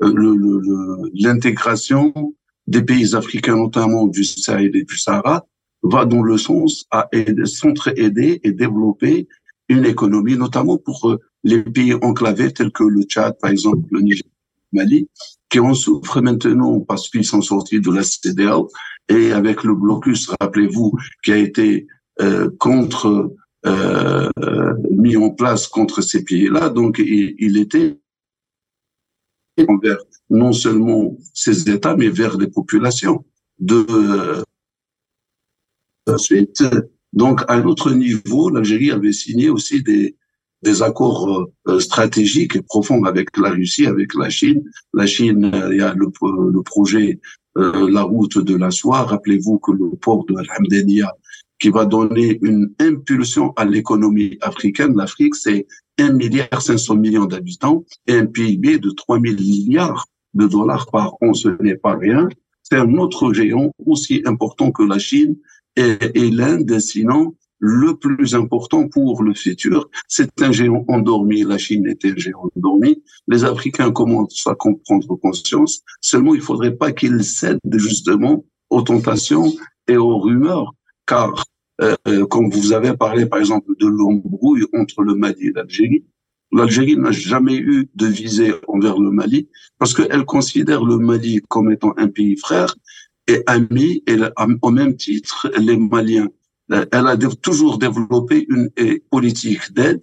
[0.02, 2.12] euh, l'intégration
[2.66, 5.46] des pays africains, notamment du Sahel et du Sahara,
[5.88, 7.08] va dans le sens à
[7.44, 9.28] s'entraider et développer
[9.68, 14.00] une économie, notamment pour euh, les pays enclavés tels que le Tchad, par exemple, le
[14.00, 14.24] Niger,
[14.72, 15.08] le Mali,
[15.48, 18.70] qui en souffrent maintenant parce qu'ils sont sortis de la CDAO
[19.08, 20.92] et avec le blocus, rappelez-vous,
[21.24, 21.86] qui a été
[22.20, 23.34] euh, contre
[23.66, 24.30] euh,
[24.90, 26.68] mis en place contre ces pays-là.
[26.70, 27.98] Donc, il, il était
[29.68, 29.98] envers
[30.30, 33.24] non seulement ces États, mais vers les populations.
[33.58, 33.86] De,
[36.06, 36.62] ensuite,
[37.12, 40.16] donc à un autre niveau, l'Algérie avait signé aussi des,
[40.62, 44.62] des accords euh, stratégiques et profonds avec la Russie, avec la Chine.
[44.94, 46.06] La Chine, euh, il y a le,
[46.52, 47.20] le projet
[47.56, 49.02] euh, La route de la soie.
[49.02, 51.12] Rappelez-vous que le port de Al-Hamdaniya,
[51.58, 55.66] qui va donner une impulsion à l'économie africaine, l'Afrique, c'est
[55.98, 61.14] 1 milliard 500 millions d'habitants et un PIB de 3 000 milliards de dollars par
[61.22, 62.28] an, ce n'est pas rien.
[62.62, 65.36] C'est un autre géant aussi important que la Chine
[65.76, 69.88] et, et l'Inde, sinon le plus important pour le futur.
[70.08, 71.42] C'est un géant endormi.
[71.42, 73.02] La Chine est un géant endormi.
[73.28, 75.80] Les Africains commencent à comprendre conscience.
[76.00, 79.52] Seulement, il faudrait pas qu'ils cèdent justement aux tentations
[79.88, 80.74] et aux rumeurs,
[81.06, 81.44] car
[81.82, 86.04] euh, comme vous avez parlé par exemple de l'embrouille entre le Mali et l'Algérie,
[86.52, 91.70] l'Algérie n'a jamais eu de visée envers le Mali parce qu'elle considère le Mali comme
[91.70, 92.74] étant un pays frère
[93.28, 94.16] et ami et
[94.62, 96.28] au même titre les Maliens.
[96.68, 98.70] Elle a toujours développé une
[99.10, 100.00] politique d'aide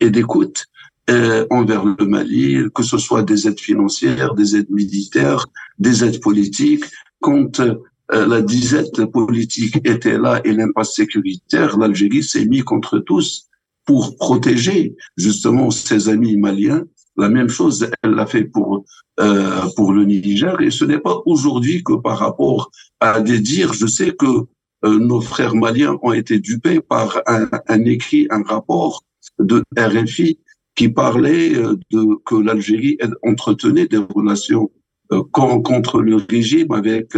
[0.00, 0.66] et d'écoute
[1.08, 5.46] euh, envers le Mali, que ce soit des aides financières, des aides militaires,
[5.78, 6.84] des aides politiques.
[7.20, 7.76] Quand euh,
[8.10, 13.48] la disette politique était là et l'impasse sécuritaire, l'Algérie s'est mise contre tous
[13.84, 16.84] pour protéger justement ses amis maliens.
[17.16, 18.84] La même chose, elle l'a fait pour
[19.20, 20.60] euh, pour le Niger.
[20.60, 24.46] Et ce n'est pas aujourd'hui que par rapport à des dires, je sais que
[24.84, 29.04] euh, nos frères maliens ont été dupés par un, un, écrit, un rapport
[29.38, 30.38] de RFI
[30.74, 34.70] qui parlait euh, de que l'Algérie entretenait des relations
[35.12, 37.16] euh, contre le régime avec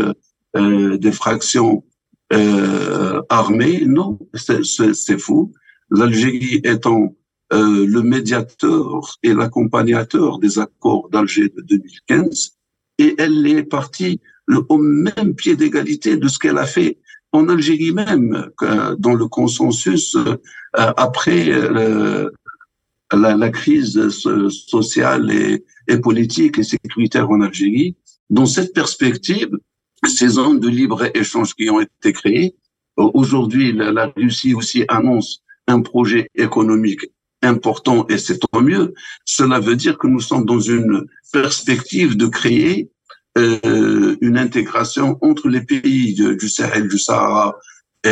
[0.54, 1.84] des fractions
[3.28, 3.82] armées.
[3.86, 5.52] Non, c'est fou
[5.90, 7.14] l'Algérie étant
[7.52, 12.58] euh, le médiateur et l'accompagnateur des accords d'Alger de 2015,
[12.98, 14.20] et elle est partie
[14.68, 16.98] au même pied d'égalité de ce qu'elle a fait
[17.32, 18.50] en Algérie même,
[18.98, 20.36] dans le consensus euh,
[20.74, 22.30] après euh,
[23.12, 27.96] la, la, crise sociale et, et, politique et sécuritaire en Algérie.
[28.30, 29.50] Dans cette perspective,
[30.06, 32.56] ces zones de libre-échange qui ont été créées,
[32.96, 37.06] aujourd'hui la, la Russie aussi annonce un projet économique
[37.42, 42.26] important et c'est tant mieux, cela veut dire que nous sommes dans une perspective de
[42.26, 42.90] créer
[43.36, 47.56] euh, une intégration entre les pays du Sahel, du Sahara
[48.04, 48.08] et,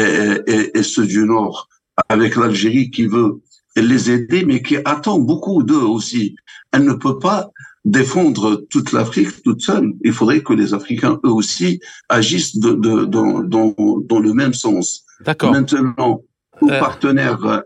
[0.47, 1.69] et, et, ceux du Nord,
[2.09, 3.41] avec l'Algérie qui veut
[3.77, 6.37] les aider, mais qui attend beaucoup d'eux aussi.
[6.73, 7.51] Elle ne peut pas
[7.85, 9.93] défendre toute l'Afrique toute seule.
[10.03, 14.55] Il faudrait que les Africains, eux aussi, agissent de, de, dans, dans, dans le même
[14.55, 15.05] sens.
[15.21, 15.53] D'accord.
[15.53, 16.23] Maintenant,
[16.67, 16.81] aux Euh.
[16.89, 17.61] partenaires euh,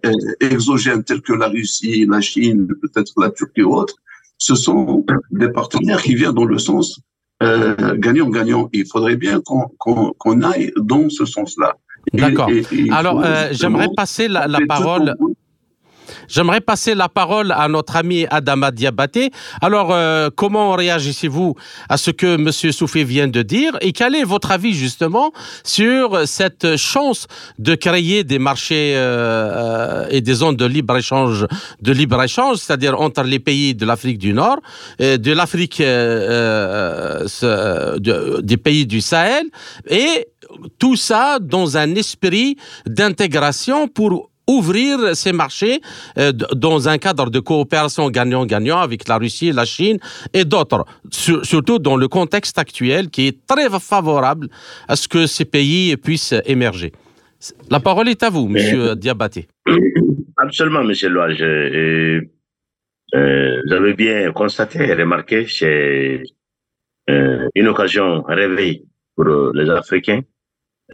[0.54, 3.96] exogènes tels que la Russie, la Chine, peut-être la Turquie ou autres,
[4.38, 5.04] ce sont
[5.40, 6.86] des partenaires qui viennent dans le sens
[7.42, 7.74] euh,
[8.04, 8.62] gagnant-gagnant.
[8.78, 11.70] Il faudrait bien qu'on aille dans ce sens-là.
[12.14, 12.50] D'accord.
[13.00, 15.06] Alors, euh, j'aimerais passer la, la faire tout parole.
[16.30, 19.30] J'aimerais passer la parole à notre ami Adama Diabaté.
[19.60, 21.56] Alors, euh, comment réagissez-vous
[21.88, 22.52] à ce que M.
[22.52, 25.32] Soufé vient de dire et quel est votre avis justement
[25.64, 27.26] sur cette chance
[27.58, 31.46] de créer des marchés euh, euh, et des zones de libre échange,
[31.80, 34.58] de libre échange, c'est-à-dire entre les pays de l'Afrique du Nord,
[35.00, 39.46] euh, de l'Afrique, euh, euh, des pays du Sahel
[39.88, 40.28] et
[40.78, 42.56] tout ça dans un esprit
[42.86, 45.80] d'intégration pour ouvrir ces marchés
[46.18, 46.32] euh,
[46.66, 49.98] dans un cadre de coopération gagnant-gagnant avec la Russie, la Chine
[50.32, 54.48] et d'autres, Sur- surtout dans le contexte actuel qui est très favorable
[54.88, 56.92] à ce que ces pays puissent émerger.
[57.70, 59.48] La parole est à vous, Monsieur Diabaté.
[60.36, 61.40] Absolument, Monsieur Loage.
[61.42, 62.20] Euh,
[63.66, 66.22] vous avez bien constaté et remarqué, c'est
[67.10, 68.84] euh, une occasion rêvée
[69.16, 70.20] pour euh, les Africains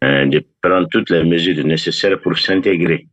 [0.03, 3.07] euh, de prendre toutes les mesures nécessaires pour s'intégrer.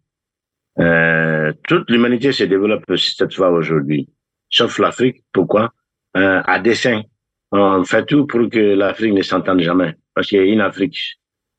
[0.80, 4.10] Euh, toute l'humanité se développe cette fois aujourd'hui,
[4.50, 5.24] sauf l'Afrique.
[5.32, 5.74] Pourquoi?
[6.18, 7.04] Euh, À dessein.
[7.52, 9.94] On fait tout pour que l'Afrique ne s'entende jamais.
[10.16, 10.98] Parce qu'il y a une Afrique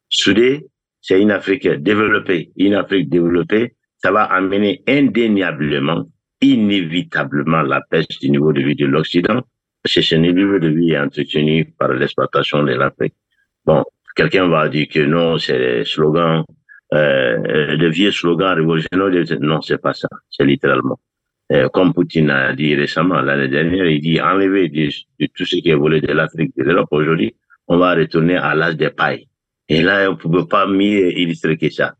[0.08, 0.66] soudée,
[1.00, 2.50] c'est une Afrique développée.
[2.56, 6.04] Une Afrique développée, ça va amener indéniablement,
[6.40, 9.42] inévitablement la baisse du niveau de vie de l'Occident,
[9.84, 13.14] que ce niveau de vie entretenu par l'exploitation de l'Afrique.
[13.64, 13.84] Bon,
[14.16, 16.44] quelqu'un va dire que non, c'est des slogans,
[16.94, 19.10] euh, de vieux slogans révolutionnaires.
[19.10, 20.08] de- Non, c'est pas ça.
[20.30, 20.98] C'est littéralement.
[21.52, 24.88] Euh, comme Poutine a dit récemment, l'année dernière, il dit enlever de,
[25.20, 27.34] de tout ce qui est volé de l'Afrique, de l'Europe aujourd'hui,
[27.68, 29.26] on va retourner à l'âge des pailles.
[29.68, 31.94] Et là, on ne peut pas mieux illustrer que ça.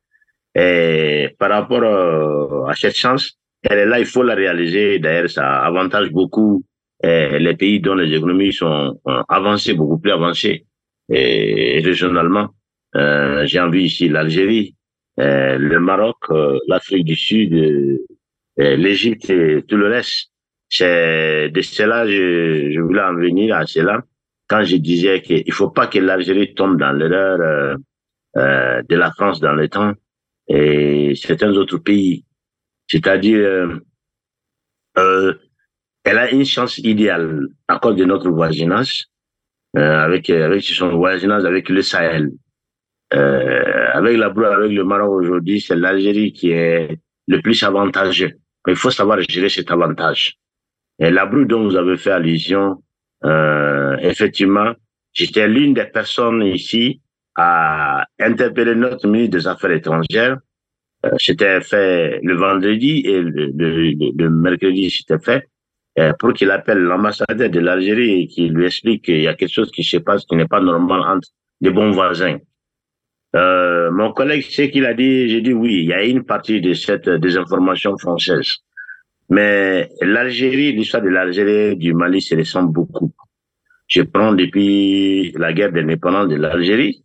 [0.55, 4.99] Et par rapport euh, à cette chance, elle est là, il faut la réaliser.
[4.99, 6.65] D'ailleurs, ça avantage beaucoup
[7.05, 10.65] euh, les pays dont les économies sont euh, avancées, beaucoup plus avancées
[11.11, 12.49] et régionalement.
[12.97, 14.75] Euh, J'ai envie ici l'Algérie,
[15.17, 17.99] le Maroc, euh, l'Afrique du Sud, euh,
[18.61, 20.31] euh, l'Égypte et tout le reste.
[20.69, 24.03] C'est de cela je, je voulais en venir à cela
[24.49, 27.77] quand je disais qu'il faut pas que l'Algérie tombe dans l'erreur euh,
[28.37, 29.93] euh, de la France dans le temps
[30.49, 32.25] et certains autres pays.
[32.87, 33.79] C'est-à-dire, euh,
[34.99, 35.35] euh,
[36.05, 39.07] elle a une chance idéale à cause de notre voisinage,
[39.77, 42.31] euh, avec, avec son voisinage avec le Sahel.
[43.15, 46.99] Euh, avec la avec le Maroc aujourd'hui, c'est l'Algérie qui est
[47.29, 48.33] le plus avantageux.
[48.67, 50.37] Il faut savoir gérer cet avantage.
[50.99, 52.83] Et la brue dont vous avez fait allusion,
[53.25, 54.73] euh, effectivement,
[55.13, 57.01] j'étais l'une des personnes ici
[57.37, 60.39] à interpeller notre ministre des Affaires étrangères.
[61.05, 65.49] Euh, c'était fait le vendredi et le, le, le, mercredi, c'était fait
[65.99, 69.53] euh, pour qu'il appelle l'ambassadeur de l'Algérie et qu'il lui explique qu'il y a quelque
[69.53, 71.29] chose qui se passe qui n'est pas normal entre
[71.61, 72.39] les bons voisins.
[73.35, 76.61] Euh, mon collègue, ce qu'il a dit, j'ai dit oui, il y a une partie
[76.61, 78.59] de cette désinformation française.
[79.29, 83.13] Mais l'Algérie, l'histoire de l'Algérie, du Mali se ressemble beaucoup.
[83.87, 87.05] Je prends depuis la guerre d'indépendance de l'Algérie.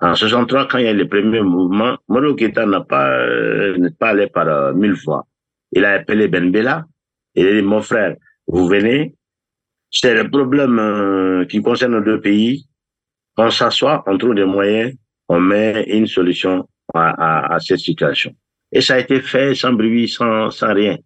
[0.00, 3.90] En 63, quand il y a le premier mouvement, Moro Keita n'a pas, euh, n'est
[3.90, 5.26] pas allé par euh, mille fois.
[5.72, 6.86] Il a appelé Ben Bella.
[7.34, 8.16] Il a dit, mon frère,
[8.46, 9.14] vous venez.
[9.90, 12.68] C'est le problème euh, qui concerne nos deux pays.
[13.36, 14.94] On s'assoit, on trouve des moyens,
[15.28, 18.34] on met une solution à, à, à cette situation.
[18.72, 20.96] Et ça a été fait sans bruit, sans, sans rien.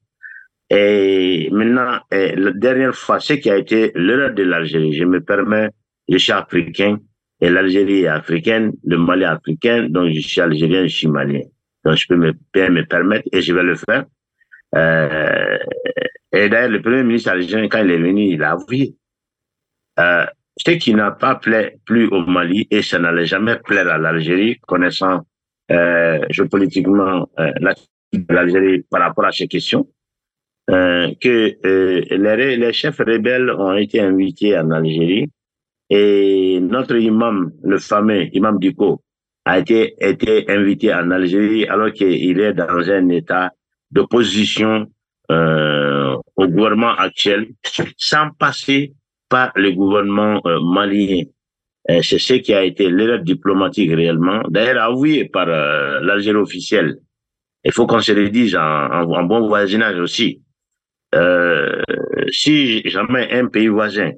[0.70, 5.68] Et maintenant, la dernière fois, ce qui a été l'erreur de l'Algérie, je me permets,
[6.08, 6.98] je suis africain,
[7.40, 11.42] et l'Algérie est africaine, le Mali est africain, donc je suis algérien, je suis malien.
[11.84, 14.04] Donc je peux me, bien me permettre, et je vais le faire.
[14.74, 15.58] Euh,
[16.32, 18.94] et d'ailleurs, le premier ministre algérien, quand il est venu, il a avoué.
[19.98, 20.24] Euh,
[20.56, 21.40] ce qui n'a pas
[21.84, 25.20] plu au Mali, et ça n'allait jamais plaire à l'Algérie, connaissant
[25.70, 27.52] euh, géopolitiquement euh,
[28.28, 29.86] l'Algérie par rapport à ces questions,
[30.70, 35.28] euh, que euh, les, les, chefs rebelles ont été invités en Algérie
[35.90, 39.02] et notre imam, le fameux imam Diko,
[39.44, 43.50] a été, été invité en Algérie alors qu'il est dans un état
[43.90, 44.86] d'opposition
[45.30, 47.48] euh, au gouvernement actuel
[47.96, 48.94] sans passer
[49.32, 51.22] par le gouvernement euh, malien.
[51.88, 56.98] C'est ce qui a été l'erreur diplomatique réellement, d'ailleurs avoué par l'Algérie officielle.
[57.64, 60.42] Il faut qu'on se le dise en, bon voisinage aussi.
[61.14, 61.82] Euh,
[62.30, 64.12] si jamais un pays voisin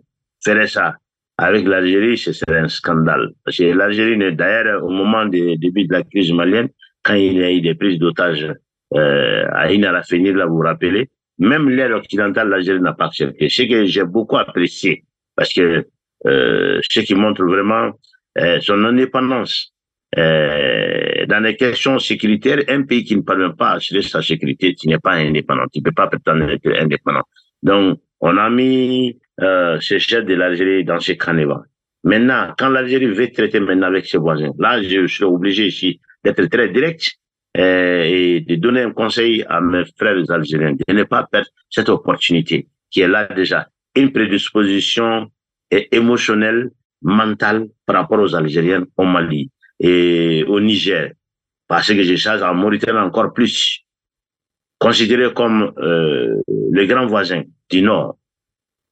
[0.45, 0.97] ferait ça
[1.39, 3.31] avec l'Algérie, ce serait un scandale.
[3.45, 6.69] Parce que l'Algérie, d'ailleurs, au moment du début de la crise malienne,
[7.03, 8.53] quand il y a eu des prises d'otages
[8.95, 11.09] euh, à Inarafenir, là, vous vous rappelez,
[11.39, 13.49] même l'aide occidentale, l'Algérie n'a pas accepté.
[13.49, 15.05] Ce que j'ai beaucoup apprécié,
[15.37, 15.87] parce que
[16.27, 17.93] euh, ce qui montre vraiment
[18.39, 19.73] euh, son indépendance.
[20.17, 24.75] Euh, dans les questions sécuritaires, un pays qui ne parvient pas à assurer sa sécurité,
[24.75, 25.65] tu n'es pas indépendant.
[25.73, 27.23] Tu ne peux pas prétendre être indépendant.
[27.63, 31.63] Donc, on a mis euh, ce chef de l'Algérie dans ces canevas.
[32.05, 36.45] Maintenant, quand l'Algérie veut traiter maintenant avec ses voisins, là, je suis obligé ici d'être
[36.47, 37.13] très direct
[37.57, 42.69] et de donner un conseil à mes frères algériens de ne pas perdre cette opportunité
[42.91, 43.69] qui est là déjà.
[43.95, 45.31] Une prédisposition
[45.71, 46.71] émotionnelle,
[47.03, 51.13] mentale par rapport aux Algériens au Mali et au Niger.
[51.69, 53.81] Parce que je cherche en Mauritanie encore plus.
[54.79, 58.19] Considéré comme euh, le grand voisin du Nord.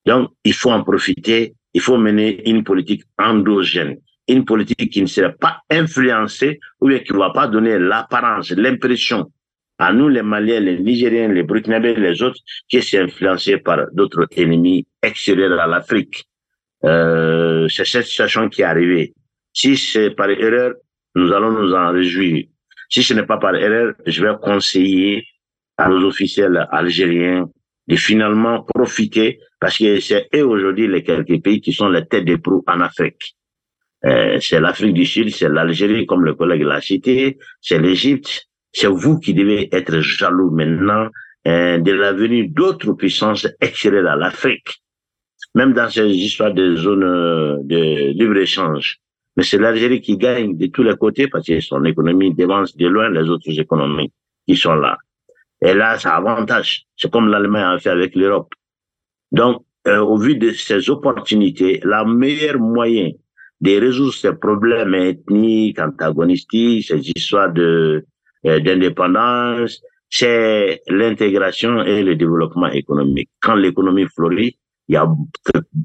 [0.07, 1.55] Donc, il faut en profiter.
[1.75, 3.97] Il faut mener une politique endogène
[4.33, 8.51] une politique qui ne serait pas influencée ou bien qui ne va pas donner l'apparence,
[8.53, 9.31] l'impression
[9.79, 14.27] à nous, les Maliens, les Nigériens, les Burkinabés, les autres, qui est influencé par d'autres
[14.37, 16.25] ennemis extérieurs à l'Afrique.
[16.85, 19.15] Euh, c'est cette situation qui est arrivée.
[19.53, 20.75] Si c'est par erreur,
[21.15, 22.45] nous allons nous en réjouir.
[22.89, 25.27] Si ce n'est pas par erreur, je vais conseiller
[25.79, 27.49] à nos officiels algériens
[27.89, 32.25] de finalement profiter parce que c'est eux aujourd'hui les quelques pays qui sont les têtes
[32.25, 33.35] de proue en Afrique.
[34.05, 38.49] Euh, c'est l'Afrique du Sud, c'est l'Algérie, comme le collègue l'a cité, c'est l'Égypte.
[38.73, 41.09] C'est vous qui devez être jaloux maintenant
[41.47, 44.83] euh, de la venue d'autres puissances extérieures à l'Afrique,
[45.55, 48.99] même dans ces histoires de zones euh, de libre-échange.
[49.37, 52.87] Mais c'est l'Algérie qui gagne de tous les côtés parce que son économie dévance de
[52.87, 54.13] loin les autres économies
[54.47, 54.99] qui sont là.
[55.63, 56.85] Et là, ça avantage.
[56.97, 58.53] C'est comme l'Allemagne a fait avec l'Europe.
[59.31, 63.11] Donc, euh, au vu de ces opportunités, la meilleure moyen
[63.63, 68.05] de résoudre ces problèmes ethniques, antagonistiques, ces histoires de
[68.45, 73.31] euh, d'indépendance, c'est l'intégration et le développement économique.
[73.41, 74.59] Quand l'économie fleurit,
[74.89, 75.07] il y a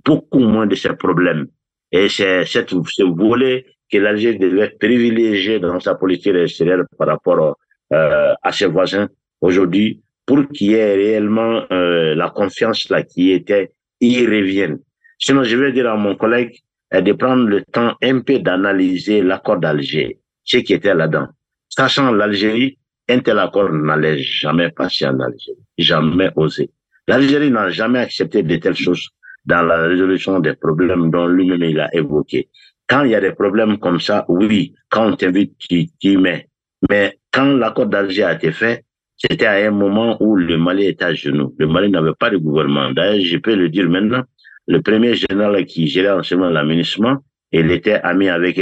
[0.06, 1.48] beaucoup moins de ces problèmes.
[1.92, 7.58] Et c'est ce volet que l'Algérie devait privilégier dans sa politique extérieure par rapport
[7.94, 9.08] euh, à ses voisins
[9.40, 13.72] aujourd'hui pour qu'il y ait réellement euh, la confiance là qui était,
[14.02, 14.80] y revienne.
[15.20, 16.60] Sinon, je vais dire à mon collègue,
[16.92, 21.28] est de prendre le temps un peu d'analyser l'accord d'Alger, ce qui était là-dedans.
[21.70, 22.78] Sachant l'Algérie,
[23.10, 26.72] un tel accord n'allait jamais passer en Algérie, jamais osé.
[27.08, 29.10] L'Algérie n'a jamais accepté de telles choses
[29.46, 32.50] dans la résolution des problèmes dont lui-même il a évoqué.
[32.88, 36.48] Quand il y a des problèmes comme ça, oui, quand on t'invite, tu, tu mets.
[36.90, 38.86] Mais quand l'accord d'Alger a été fait,
[39.18, 41.56] c'était à un moment où le Mali était à genoux.
[41.58, 42.92] Le Mali n'avait pas de gouvernement.
[42.92, 44.24] D'ailleurs, je peux le dire maintenant,
[44.68, 47.18] le premier général qui gérait enseignement l'aménagement,
[47.52, 48.60] il était ami avec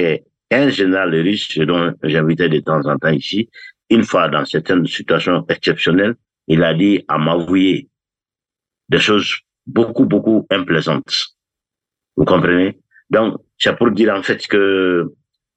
[0.51, 3.49] un général russe dont j'invitais de temps en temps ici.
[3.89, 6.15] Une fois, dans certaines situations exceptionnelles,
[6.47, 7.89] il a dit à m'avouer
[8.89, 9.35] des choses
[9.65, 11.29] beaucoup, beaucoup implaisantes.
[12.15, 12.79] Vous comprenez?
[13.09, 15.11] Donc, c'est pour dire en fait que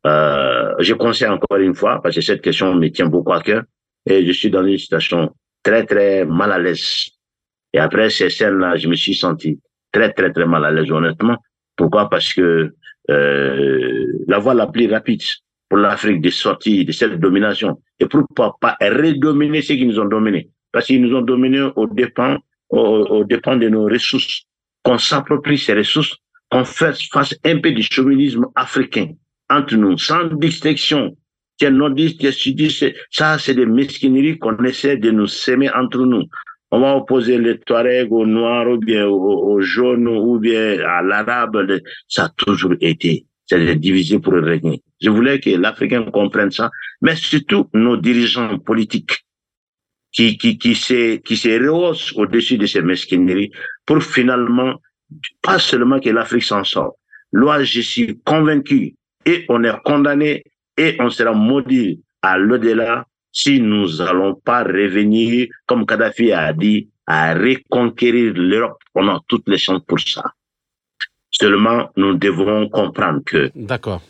[0.06, 3.64] euh, je conseille encore une fois, parce que cette question me tient beaucoup à cœur,
[4.06, 7.10] et je suis dans une situation très, très mal à l'aise.
[7.74, 9.60] Et après ces scènes-là, je me suis senti
[9.98, 11.36] très, très, très mal à l'aise, honnêtement.
[11.76, 12.08] Pourquoi?
[12.08, 12.74] Parce que
[13.10, 15.22] euh, la voie la plus rapide
[15.68, 20.06] pour l'Afrique de sortir de cette domination, et pourquoi pas redominer ceux qui nous ont
[20.06, 20.50] dominés.
[20.72, 22.38] Parce qu'ils nous ont dominés au dépens,
[22.70, 24.44] au, au dépens de nos ressources.
[24.82, 26.16] Qu'on s'approprie ces ressources,
[26.50, 29.08] qu'on fasse face un peu du chauvinisme africain
[29.50, 31.16] entre nous, sans distinction.
[31.58, 36.22] Tiens, nordistes, sudistes, ça, c'est des mesquineries qu'on essaie de nous s'aimer entre nous
[36.70, 41.80] on va opposer les Touaregs aux Noirs ou bien aux, Jaunes ou bien à l'Arabe.
[42.06, 43.26] Ça a toujours été.
[43.46, 44.82] C'est divisé pour régner.
[45.00, 49.24] Je voulais que l'Africain comprenne ça, mais surtout nos dirigeants politiques
[50.12, 53.50] qui, qui, qui se, qui se rehaussent au-dessus de ces mesquineries
[53.86, 54.74] pour finalement,
[55.42, 56.96] pas seulement que l'Afrique s'en sort.
[57.32, 58.94] Loi, je suis convaincu
[59.24, 60.44] et on est condamné
[60.76, 63.06] et on sera maudit à l'au-delà
[63.38, 68.82] si nous allons pas revenir, comme Kadhafi a dit, à reconquérir l'Europe.
[68.96, 70.24] On a toutes les chances pour ça.
[71.30, 73.52] Seulement, nous devons comprendre que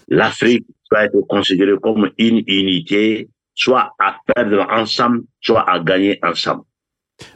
[0.09, 6.63] l'Afrique doit être considérée comme une unité, soit à perdre ensemble, soit à gagner ensemble.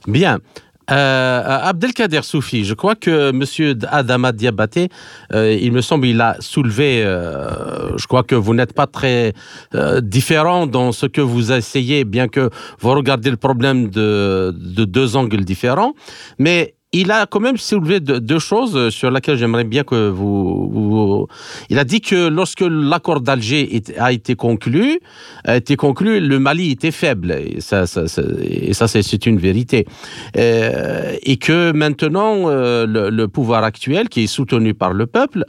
[0.06, 0.38] Bien.
[0.90, 3.78] Euh, Abdelkader Soufi, je crois que M.
[3.88, 4.88] Adama Diabaté,
[5.32, 9.32] euh, il me semble, il a soulevé, euh, je crois que vous n'êtes pas très
[10.02, 15.16] différent dans ce que vous essayez, bien que vous regardez le problème de, de deux
[15.16, 15.94] angles différents,
[16.38, 21.26] mais il a quand même soulevé deux choses sur lesquelles j'aimerais bien que vous,
[21.70, 25.00] Il a dit que lorsque l'accord d'Alger a été conclu,
[25.44, 27.32] a été conclu, le Mali était faible.
[27.32, 29.86] Et ça, ça, ça c'est une vérité.
[30.36, 35.44] Euh, et que maintenant, euh, le, pouvoir actuel, qui est soutenu par le peuple,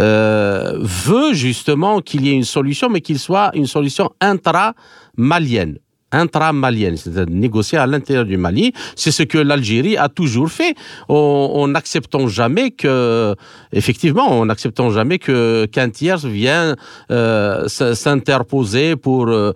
[0.00, 5.78] euh, veut justement qu'il y ait une solution, mais qu'il soit une solution intra-malienne
[6.12, 8.72] intramalienne, c'est-à-dire négocier à l'intérieur du Mali.
[8.96, 10.74] C'est ce que l'Algérie a toujours fait,
[11.08, 13.34] en n'acceptant jamais que,
[13.72, 16.76] effectivement, en n'acceptant jamais que qu'un tiers vienne
[17.10, 19.52] euh, s'interposer pour euh,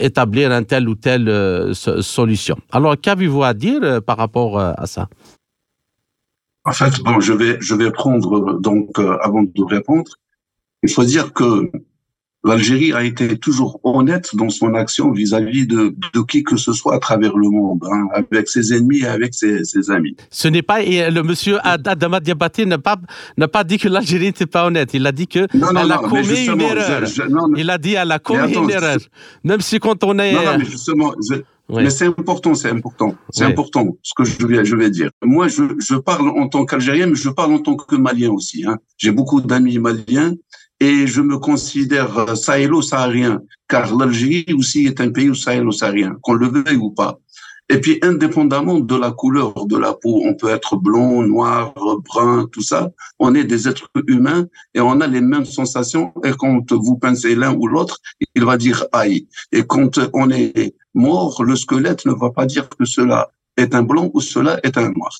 [0.00, 2.56] établir un tel ou telle euh, solution.
[2.72, 5.08] Alors, qu'avez-vous à dire par rapport à ça?
[6.64, 10.10] En fait, bon, je vais je vais prendre donc avant de répondre,
[10.82, 11.70] il faut dire que
[12.44, 16.94] l'Algérie a été toujours honnête dans son action vis-à-vis de, de, qui que ce soit
[16.94, 20.14] à travers le monde, hein, avec ses ennemis et avec ses, ses, amis.
[20.30, 22.96] Ce n'est pas, et le monsieur Adama Diabaté n'a pas,
[23.38, 24.92] n'a pas dit que l'Algérie n'était pas honnête.
[24.92, 27.02] Il a dit que elle a commis une erreur.
[27.56, 28.98] il a dit elle a commis une erreur.
[29.42, 30.34] Même si quand on est.
[30.34, 31.14] Non, non, mais justement,
[31.70, 35.10] Mais c'est important, c'est important, c'est important ce que je vais, je vais dire.
[35.22, 38.66] Moi, je, je parle en tant qu'Algérien, mais je parle en tant que Malien aussi.
[38.66, 38.76] Hein.
[38.98, 40.34] J'ai beaucoup d'amis maliens
[40.84, 46.76] et je me considère sahélo-saharien, car l'Algérie aussi est un pays sahélo-saharien, qu'on le veuille
[46.76, 47.18] ou pas.
[47.70, 51.72] Et puis, indépendamment de la couleur de la peau, on peut être blond, noir,
[52.08, 52.90] brun, tout ça.
[53.18, 56.12] On est des êtres humains et on a les mêmes sensations.
[56.22, 57.96] Et quand vous pincez l'un ou l'autre,
[58.34, 59.26] il va dire aïe.
[59.52, 63.84] Et quand on est mort, le squelette ne va pas dire que cela est un
[63.84, 65.14] blanc ou cela est un noir.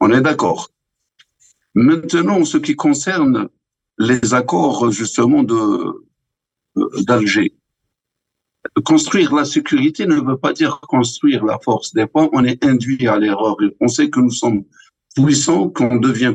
[0.00, 0.70] On est d'accord.
[1.76, 3.48] Maintenant, ce qui concerne
[3.98, 6.06] les accords justement de
[7.00, 7.56] d'Alger.
[8.84, 11.94] Construire la sécurité ne veut pas dire construire la force.
[11.94, 13.56] Des fois, on est induit à l'erreur.
[13.80, 14.64] On sait que nous sommes
[15.14, 16.34] puissants, qu'on devient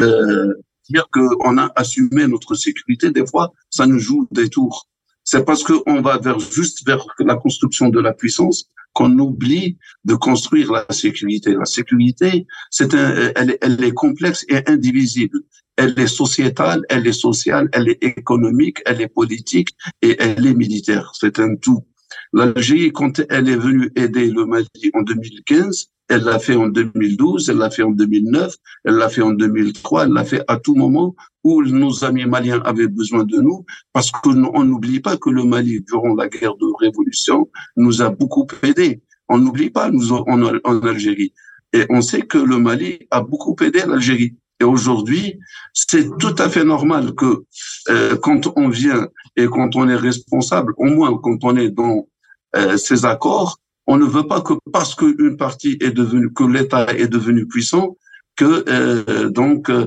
[0.00, 0.54] euh,
[0.88, 3.10] dire qu'on a assumé notre sécurité.
[3.10, 4.88] Des fois, ça nous joue des tours.
[5.22, 10.14] C'est parce qu'on va vers juste vers la construction de la puissance qu'on oublie de
[10.14, 11.52] construire la sécurité.
[11.52, 15.40] La sécurité, c'est elle, elle est complexe et indivisible
[15.78, 19.70] elle est sociétale, elle est sociale, elle est économique, elle est politique
[20.02, 21.12] et elle est militaire.
[21.14, 21.86] C'est un tout.
[22.32, 27.48] L'Algérie, quand elle est venue aider le Mali en 2015, elle l'a fait en 2012,
[27.48, 28.54] elle l'a fait en 2009,
[28.84, 31.14] elle l'a fait en 2003, elle l'a fait à tout moment
[31.44, 35.80] où nos amis maliens avaient besoin de nous, parce qu'on n'oublie pas que le Mali,
[35.82, 39.02] durant la guerre de révolution, nous a beaucoup aidés.
[39.28, 41.34] On n'oublie pas, nous, en, en Algérie.
[41.72, 44.34] Et on sait que le Mali a beaucoup aidé l'Algérie.
[44.60, 45.38] Et aujourd'hui,
[45.72, 47.44] c'est tout à fait normal que
[47.90, 52.08] euh, quand on vient et quand on est responsable, au moins quand on est dans
[52.56, 56.92] euh, ces accords, on ne veut pas que parce qu'une partie est devenue, que l'État
[56.92, 57.96] est devenu puissant,
[58.36, 59.86] que euh, donc euh,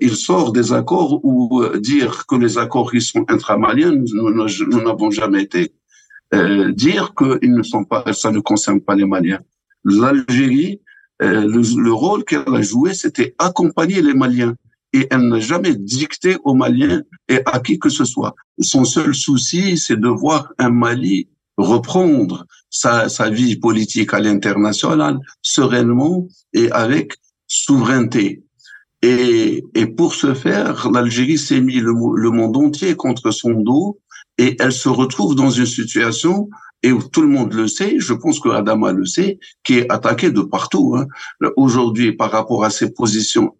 [0.00, 5.42] il sort des accords ou dire que les accords ils sont intramaliens, nous n'avons jamais
[5.42, 5.72] été
[6.70, 9.40] dire qu'ils ne sont pas, ça ne concerne pas les Maliens.
[9.84, 10.80] L'Algérie
[11.20, 14.54] euh, le, rôle qu'elle a joué, c'était accompagner les Maliens.
[14.92, 18.34] Et elle n'a jamais dicté aux Maliens et à qui que ce soit.
[18.60, 26.26] Son seul souci, c'est de voir un Mali reprendre sa, vie politique à l'international sereinement
[26.52, 27.14] et avec
[27.46, 28.42] souveraineté.
[29.02, 29.64] Et,
[29.96, 33.98] pour ce faire, l'Algérie s'est mis le monde entier contre son dos
[34.38, 36.48] et elle se retrouve dans une situation
[36.82, 40.30] et tout le monde le sait, je pense que Adama le sait, qui est attaqué
[40.30, 40.96] de partout.
[40.96, 41.06] Hein.
[41.56, 43.54] Aujourd'hui, par rapport à ses positions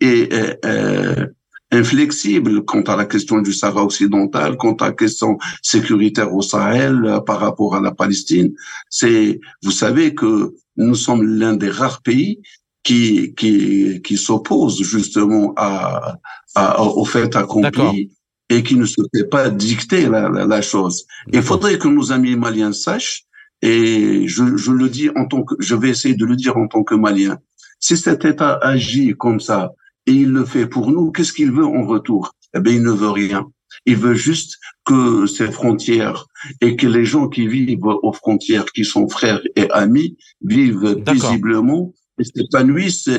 [0.00, 0.28] et,
[0.64, 1.26] euh,
[1.70, 7.04] inflexibles quant à la question du Sahara occidental, quant à la question sécuritaire au Sahel,
[7.04, 8.54] euh, par rapport à la Palestine,
[8.88, 12.40] c'est, vous savez que nous sommes l'un des rares pays
[12.84, 16.16] qui qui qui s'oppose justement à,
[16.54, 18.12] à, au fait accompli
[18.48, 21.06] et qui ne se fait pas dicter la, la, la chose.
[21.32, 23.24] Il faudrait que nos amis maliens sachent,
[23.62, 26.68] et je, je, le dis en tant que, je vais essayer de le dire en
[26.68, 27.38] tant que malien.
[27.80, 29.72] Si cet État agit comme ça
[30.06, 32.34] et il le fait pour nous, qu'est-ce qu'il veut en retour?
[32.54, 33.46] Eh bien, il ne veut rien.
[33.84, 36.26] Il veut juste que ces frontières
[36.60, 41.92] et que les gens qui vivent aux frontières, qui sont frères et amis, vivent paisiblement
[42.18, 43.10] et s'épanouissent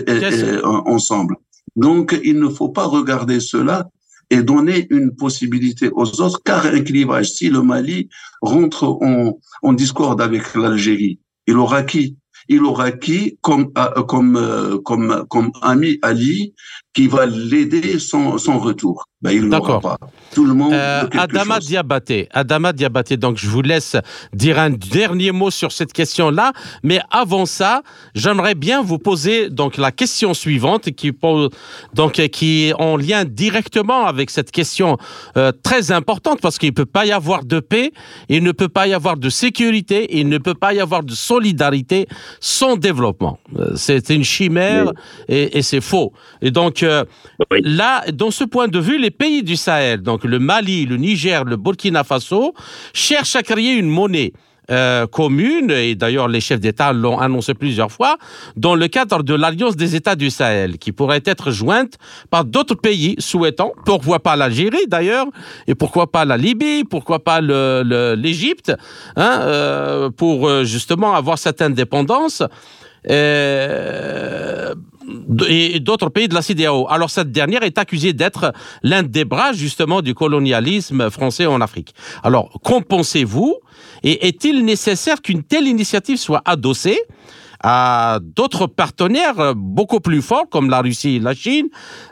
[0.63, 1.35] ensemble.
[1.75, 3.89] Donc, il ne faut pas regarder cela
[4.29, 8.09] et donner une possibilité aux autres, car un clivage, si le Mali
[8.41, 12.15] rentre en, en discorde avec l'Algérie, il aura qui?
[12.47, 16.53] Il aura qui comme euh, comme euh, comme comme ami Ali
[16.93, 19.97] qui va l'aider sans, sans retour ben, il l'aura pas.
[20.33, 20.71] Tout le monde.
[20.71, 23.17] Euh, Adama Diabaté, Adama Diabaté.
[23.17, 23.97] Donc je vous laisse
[24.33, 27.81] dire un dernier mot sur cette question-là, mais avant ça,
[28.15, 31.49] j'aimerais bien vous poser donc la question suivante qui pose
[31.93, 34.97] donc qui est en lien directement avec cette question
[35.35, 37.91] euh, très importante parce qu'il ne peut pas y avoir de paix,
[38.29, 41.13] il ne peut pas y avoir de sécurité, il ne peut pas y avoir de
[41.13, 42.07] solidarité
[42.39, 43.37] sans développement.
[43.57, 44.93] Euh, c'est une chimère
[45.27, 46.13] et, et c'est faux.
[46.41, 47.03] Et donc euh,
[47.63, 51.43] là, dans ce point de vue, les pays du Sahel, donc le Mali, le Niger,
[51.45, 52.53] le Burkina Faso,
[52.93, 54.33] cherchent à créer une monnaie.
[54.71, 58.17] Euh, commune, et d'ailleurs les chefs d'État l'ont annoncé plusieurs fois,
[58.55, 61.93] dans le cadre de l'Alliance des États du Sahel, qui pourrait être jointe
[62.29, 65.25] par d'autres pays souhaitant, pourquoi pas l'Algérie d'ailleurs,
[65.65, 68.71] et pourquoi pas la Libye, pourquoi pas l'Égypte,
[69.15, 72.43] hein, euh, pour justement avoir cette indépendance.
[73.09, 74.75] Euh,
[75.47, 76.87] et d'autres pays de la CDAO.
[76.89, 78.53] Alors cette dernière est accusée d'être
[78.83, 81.93] l'un des bras justement du colonialisme français en Afrique.
[82.23, 83.55] Alors qu'en pensez-vous?
[84.03, 86.99] Et est-il nécessaire qu'une telle initiative soit adossée
[87.61, 91.67] à d'autres partenaires beaucoup plus forts comme la Russie et la Chine,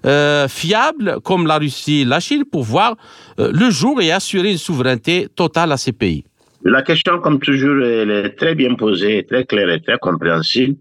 [0.05, 2.95] euh, fiables comme la Russie et la Chine pour voir
[3.39, 6.25] euh, le jour et assurer une souveraineté totale à ces pays?
[6.63, 10.75] La question, comme toujours, elle est très bien posée, très claire et très compréhensible.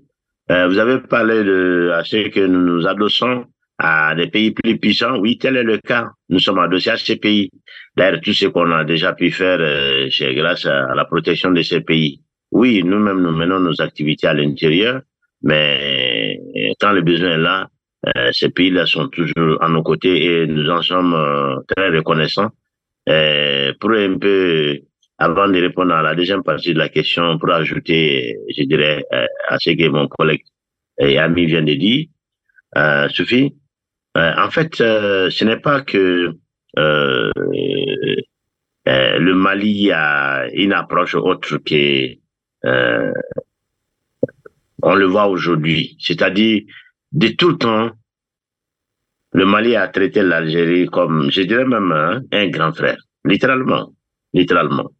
[0.50, 3.46] Euh, vous avez parlé de à ce que nous nous adossons
[3.78, 5.18] à des pays plus puissants.
[5.18, 6.10] Oui, tel est le cas.
[6.28, 7.50] Nous sommes adossés à ces pays.
[7.96, 11.62] D'ailleurs, tout ce qu'on a déjà pu faire, euh, c'est grâce à, la protection de
[11.62, 12.22] ces pays.
[12.52, 15.00] Oui, nous-mêmes, nous menons nos activités à l'intérieur,
[15.42, 16.38] mais
[16.80, 17.68] quand le besoin est là,
[18.16, 22.50] euh, ces pays-là sont toujours à nos côtés et nous en sommes très reconnaissants.
[23.80, 24.80] pour un peu
[25.18, 29.26] avant de répondre à la deuxième partie de la question, pour ajouter, je dirais, euh,
[29.48, 30.44] à ce que mon collègue
[30.98, 32.06] et ami vient de dire,
[32.76, 33.54] euh, Sophie,
[34.16, 36.32] euh, en fait, ce n'est pas que
[38.86, 42.14] le Mali a une approche autre que
[44.82, 46.62] on le voit aujourd'hui, c'est-à-dire
[47.12, 47.90] de tout le temps,
[49.32, 53.92] le Mali a traité l'Algérie comme, je dirais même, hein, un grand frère, littéralement,
[54.32, 54.90] littéralement.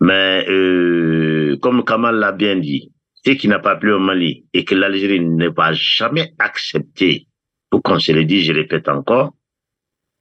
[0.00, 2.92] Mais euh, comme Kamal l'a bien dit,
[3.24, 7.26] ce qui n'a pas plu au Mali et que l'Algérie ne va jamais accepter,
[7.68, 9.34] pour qu'on se le dise, je répète encore,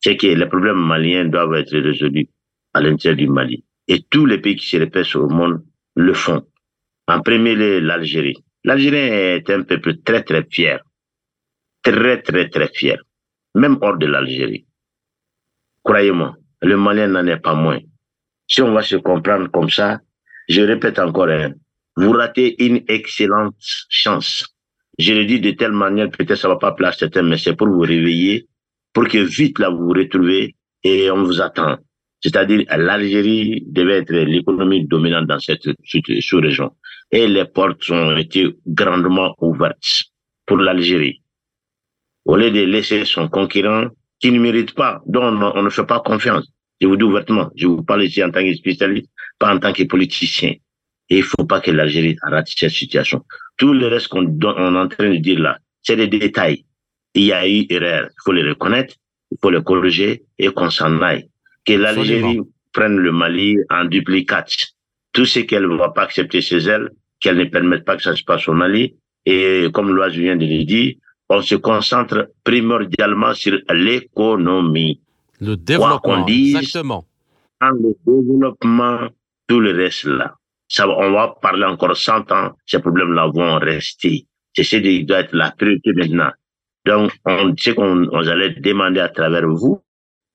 [0.02, 2.30] c'est que les problèmes maliens doivent être résolus
[2.74, 3.66] à l'intérieur du Mali.
[3.88, 5.64] Et tous les pays qui se répètent au monde
[5.96, 6.46] le font.
[7.08, 8.38] En premier lieu, l'Algérie.
[8.64, 10.80] L'Algérie est un peuple très, très fier.
[11.82, 13.02] Très, très, très fier.
[13.56, 14.68] Même hors de l'Algérie.
[15.84, 17.80] Croyez-moi, le Malien n'en est pas moins.
[18.50, 20.00] Si on va se comprendre comme ça,
[20.48, 21.54] je répète encore, hein,
[21.96, 23.56] vous ratez une excellente
[23.90, 24.44] chance.
[24.98, 27.68] Je le dis de telle manière, peut-être ça va pas plaire certains, mais c'est pour
[27.68, 28.48] vous réveiller,
[28.92, 31.78] pour que vite là vous vous retrouvez et on vous attend.
[32.22, 36.72] C'est-à-dire, l'Algérie devait être l'économie dominante dans cette sous-région.
[37.12, 40.04] Et les portes ont été grandement ouvertes
[40.46, 41.22] pour l'Algérie.
[42.26, 43.88] Au lieu de laisser son concurrent
[44.20, 47.68] qui ne mérite pas, dont on ne fait pas confiance, je vous dis ouvertement, je
[47.68, 50.54] vous parle ici en tant que spécialiste, pas en tant que politicien.
[51.10, 53.26] Et il faut pas que l'Algérie rate cette situation.
[53.58, 56.66] Tout le reste qu'on est en train de dire là, c'est des détails.
[57.16, 58.10] Il y a eu erreur.
[58.10, 58.96] Il faut les reconnaître,
[59.32, 61.28] il faut les corriger et qu'on s'en aille.
[61.66, 64.56] Que l'Algérie prenne le Mali en duplicate.
[65.12, 68.16] Tout ce qu'elle ne va pas accepter chez elle, qu'elle ne permette pas que ça
[68.16, 68.96] se passe au Mali.
[69.26, 70.96] Et comme Loise vient de le dire,
[71.30, 75.02] on se concentre primordialement sur l'économie.
[75.40, 77.06] Le développement, exactement.
[77.62, 79.10] le développement,
[79.48, 80.36] tout le reste là.
[80.68, 84.28] Ça, on va parler encore 100 ans, ces problèmes-là vont rester.
[84.54, 86.32] C'est ce qui doit être la priorité maintenant.
[86.86, 89.82] Donc, on sait qu'on on allait demander à travers vous,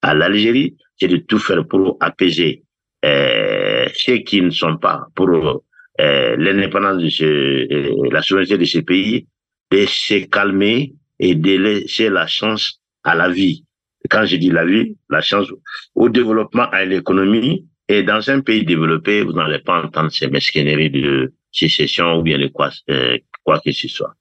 [0.03, 2.65] à l'Algérie, c'est de tout faire pour apaiser
[3.05, 8.65] euh, ceux qui ne sont pas pour euh, l'indépendance de ce, euh, la souveraineté de
[8.65, 9.27] ces pays,
[9.71, 13.64] de se calmer et de laisser la chance à la vie
[14.11, 15.49] quand je dis la vie, la chance
[15.95, 17.67] au développement, à l'économie.
[17.89, 22.39] Et dans un pays développé, vous n'allez pas entendre ces mesquineries de sécession ou bien
[22.39, 24.15] de quoi, euh, quoi que ce soit.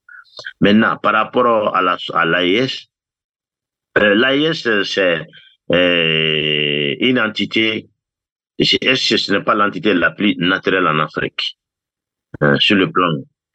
[0.60, 2.90] Maintenant, par rapport à la à l'AIS,
[3.98, 5.28] euh, l'AIS c'est
[5.72, 7.90] euh, une entité.
[8.60, 11.58] Ce n'est pas l'entité la plus naturelle en Afrique
[12.44, 13.08] euh, sur le plan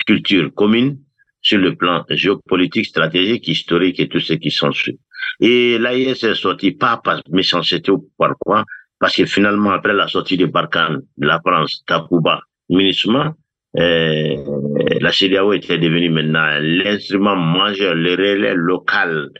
[0.06, 0.98] culture commune,
[1.40, 4.98] sur le plan géopolitique, stratégique, historique et tout ce qui s'ensuit.
[5.40, 8.64] Et l'AIS est sorti pas par méchanceté ou par quoi,
[8.98, 13.34] parce que finalement, après la sortie de Barkhane, de la France, Takuba, Minisma,
[13.74, 19.30] la CDAO était devenue maintenant l'instrument majeur, le relais local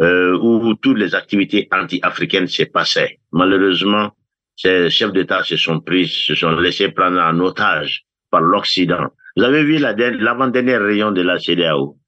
[0.00, 3.18] euh, où toutes les activités anti-africaines se passaient.
[3.32, 4.12] Malheureusement,
[4.56, 9.08] ces chefs d'État se sont pris, se sont laissés prendre en otage par l'Occident.
[9.36, 11.98] Vous avez vu l'avant-dernière réunion de la CDAO.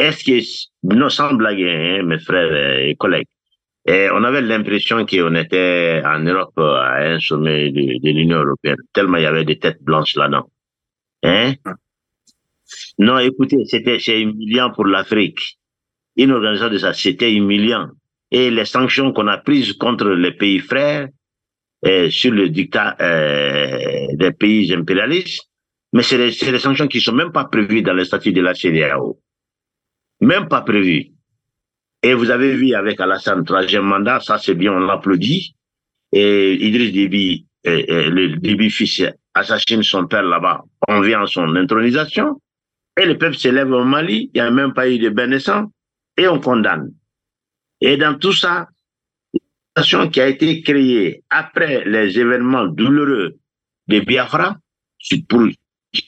[0.00, 3.28] Est-ce que, non, sans blaguer, hein, mes frères et collègues,
[3.86, 9.18] et on avait l'impression qu'on était en Europe à un sommet de, l'Union européenne, tellement
[9.18, 10.50] il y avait des têtes blanches là-dedans.
[11.22, 11.54] Hein?
[12.98, 15.58] Non, écoutez, c'était c'est humiliant pour l'Afrique.
[16.16, 17.88] Une organisation de ça, c'était humiliant.
[18.30, 21.08] Et les sanctions qu'on a prises contre les pays frères
[21.86, 25.48] euh, sur le dictat euh, des pays impérialistes,
[25.92, 29.18] mais c'est des, sanctions qui sont même pas prévues dans le statut de la CDAO.
[30.20, 31.12] Même pas prévues.
[32.02, 35.54] Et vous avez vu avec Alassane, troisième mandat, ça c'est bien, on l'applaudit.
[36.12, 39.02] Et Idriss Déby, et, le Déby fils
[39.34, 42.40] assassine son père là-bas, on vient à son intronisation.
[43.00, 45.30] Et le peuple s'élève au Mali, il n'y a même pas eu de bain
[46.16, 46.92] et on condamne.
[47.80, 48.68] Et dans tout ça,
[49.76, 53.38] la qui a été créée après les événements douloureux
[53.88, 54.56] de Biafra,
[55.28, 55.48] pour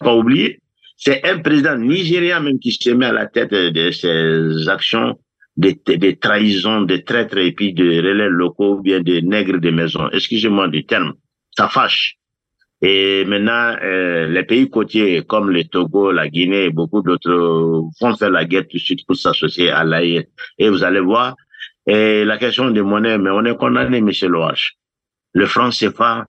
[0.01, 0.61] pas oublier,
[1.05, 5.19] c'est un président nigérien même qui se met à la tête de ces actions
[5.57, 9.71] de, de trahison, de traîtres et puis de relais locaux, ou bien de nègres de
[9.71, 10.09] maison.
[10.13, 11.15] Excusez-moi du terme.
[11.57, 12.19] Ça fâche.
[12.81, 17.33] Et maintenant, euh, les pays côtiers comme le Togo, la Guinée beaucoup d'autres
[18.01, 20.29] vont faire la guerre tout de suite pour s'associer à l'AIS.
[20.59, 21.35] Et vous allez voir,
[21.85, 24.11] et la question de monnaie, mais on est condamné, M.
[24.29, 24.75] Loache.
[25.33, 26.27] Le franc CFA,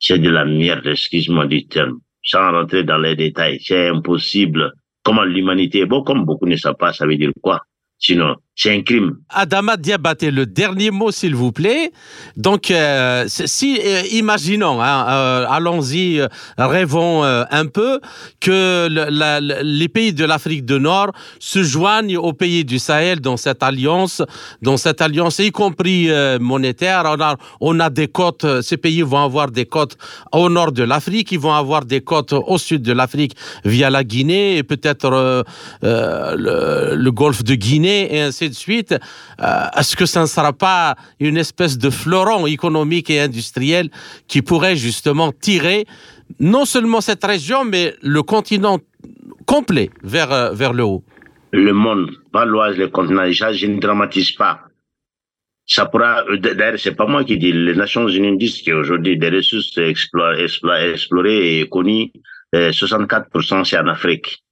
[0.00, 2.00] c'est de la merde, excuse-moi du terme.
[2.22, 4.72] Sans rentrer dans les détails, c'est impossible.
[5.02, 7.62] Comment l'humanité, bon, comme beaucoup ne savent pas, ça veut dire quoi?
[7.98, 9.16] Sinon, c'est un crime.
[9.30, 11.92] Adama Diabaté, le dernier mot, s'il vous plaît.
[12.36, 16.20] Donc, euh, si, euh, imaginons, hein, euh, allons-y,
[16.58, 18.00] rêvons un peu,
[18.38, 18.88] que
[19.62, 24.22] les pays de l'Afrique du Nord se joignent aux pays du Sahel dans cette alliance,
[24.60, 27.04] dans cette alliance, y compris monétaire.
[27.06, 29.96] On a, on a des côtes, ces pays vont avoir des côtes
[30.32, 33.34] au nord de l'Afrique, ils vont avoir des côtes au sud de l'Afrique
[33.64, 35.44] via la Guinée et peut-être
[35.82, 40.52] le, le golfe de Guinée et ainsi de suite, euh, est-ce que ça ne sera
[40.52, 43.90] pas une espèce de fleuron économique et industriel
[44.28, 45.86] qui pourrait justement tirer
[46.38, 48.78] non seulement cette région, mais le continent
[49.46, 51.04] complet vers, euh, vers le haut?
[51.52, 54.60] Le monde, pas l'Oise, le continent, je ne dramatise pas.
[55.66, 59.30] Ça pourra, euh, d'ailleurs, c'est pas moi qui dis, les Nations Unies disent qu'aujourd'hui, des
[59.30, 62.12] ressources explorées et connues,
[62.52, 64.42] 64% c'est en Afrique.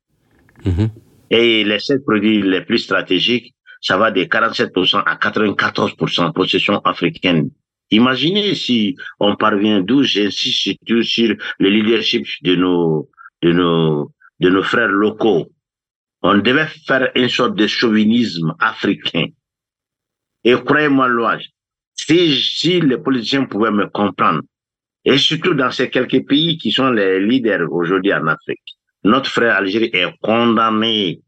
[0.65, 0.89] Mm-hmm.
[1.31, 7.51] Et les sept produits les plus stratégiques, ça va de 47% à 94% possession africaine.
[7.91, 13.09] Imaginez si on parvient d'où j'insiste surtout sur le leadership de nos,
[13.43, 15.51] de nos, de nos frères locaux.
[16.23, 19.27] On devait faire une sorte de chauvinisme africain.
[20.45, 21.51] Et croyez-moi, Loage,
[21.95, 24.43] si, si les politiciens pouvaient me comprendre,
[25.05, 29.57] et surtout dans ces quelques pays qui sont les leaders aujourd'hui en Afrique, notre frère
[29.57, 31.23] Algérie est condamné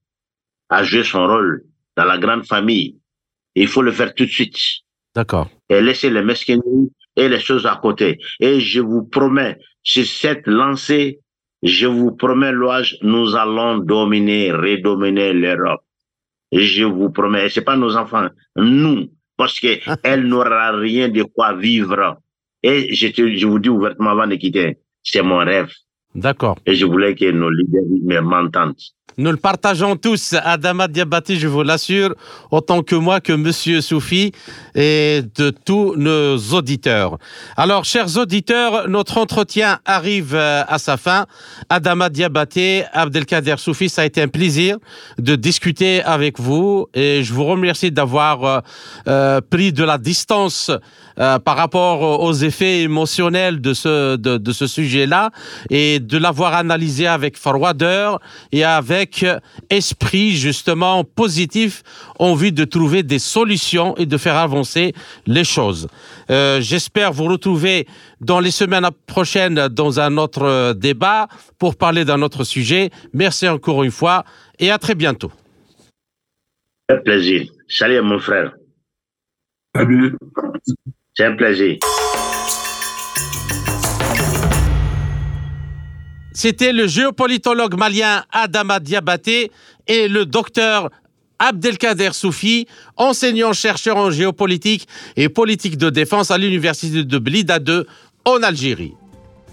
[0.68, 1.64] à jouer son rôle
[2.00, 2.96] dans la grande famille.
[3.54, 4.56] Il faut le faire tout de suite.
[5.14, 5.48] D'accord.
[5.68, 8.18] Et laisser les mesquineries et les choses à côté.
[8.40, 11.20] Et je vous promets, sur cette lancée,
[11.62, 15.82] je vous promets, Loage, nous allons dominer, redominer l'Europe.
[16.52, 21.54] Je vous promets, c'est pas nos enfants, nous, parce que elle n'aura rien de quoi
[21.54, 22.18] vivre.
[22.62, 25.70] Et je, te, je vous dis ouvertement avant de quitter, c'est mon rêve.
[26.14, 26.58] D'accord.
[26.66, 28.74] Et je voulais que nos leaders m'entendent.
[29.20, 32.14] Nous le partageons tous, Adama Diabati, je vous l'assure,
[32.50, 34.32] autant que moi, que Monsieur Soufi
[34.74, 37.18] et de tous nos auditeurs.
[37.56, 41.26] Alors, chers auditeurs, notre entretien arrive euh, à sa fin.
[41.68, 44.78] Adama Diabaté, Abdelkader Soufi, ça a été un plaisir
[45.18, 48.60] de discuter avec vous et je vous remercie d'avoir euh,
[49.08, 50.70] euh, pris de la distance
[51.44, 55.30] par rapport aux effets émotionnels de ce, de, de ce sujet-là
[55.68, 58.20] et de l'avoir analysé avec froideur
[58.52, 59.26] et avec
[59.68, 61.82] esprit justement positif
[62.18, 64.94] en vue de trouver des solutions et de faire avancer
[65.26, 65.88] les choses.
[66.30, 67.86] Euh, j'espère vous retrouver
[68.20, 72.90] dans les semaines prochaines dans un autre euh, débat pour parler d'un autre sujet.
[73.12, 74.24] Merci encore une fois
[74.58, 75.32] et à très bientôt.
[76.88, 77.46] Un plaisir.
[77.68, 78.52] Salut mon frère.
[79.74, 80.16] Salut.
[86.32, 89.50] C'était le géopolitologue malien Adama Diabaté
[89.86, 90.88] et le docteur
[91.38, 92.66] Abdelkader Soufi,
[92.96, 97.86] enseignant-chercheur en géopolitique et politique de défense à l'université de Blida 2
[98.24, 98.94] en Algérie.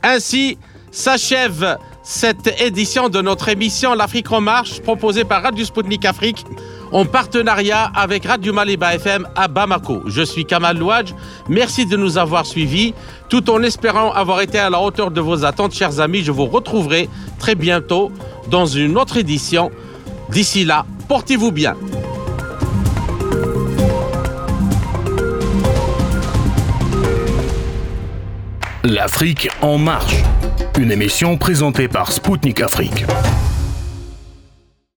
[0.03, 0.57] Ainsi
[0.91, 6.45] s'achève cette édition de notre émission L'Afrique en marche, proposée par Radio Sputnik Afrique,
[6.91, 10.03] en partenariat avec Radio Maliba FM à Bamako.
[10.07, 11.13] Je suis Kamal Louadj.
[11.49, 12.93] Merci de nous avoir suivis.
[13.29, 16.45] Tout en espérant avoir été à la hauteur de vos attentes, chers amis, je vous
[16.45, 17.09] retrouverai
[17.39, 18.11] très bientôt
[18.49, 19.71] dans une autre édition.
[20.29, 21.75] D'ici là, portez-vous bien.
[28.83, 30.15] L'Afrique en marche,
[30.79, 33.05] une émission présentée par Spoutnik Afrique.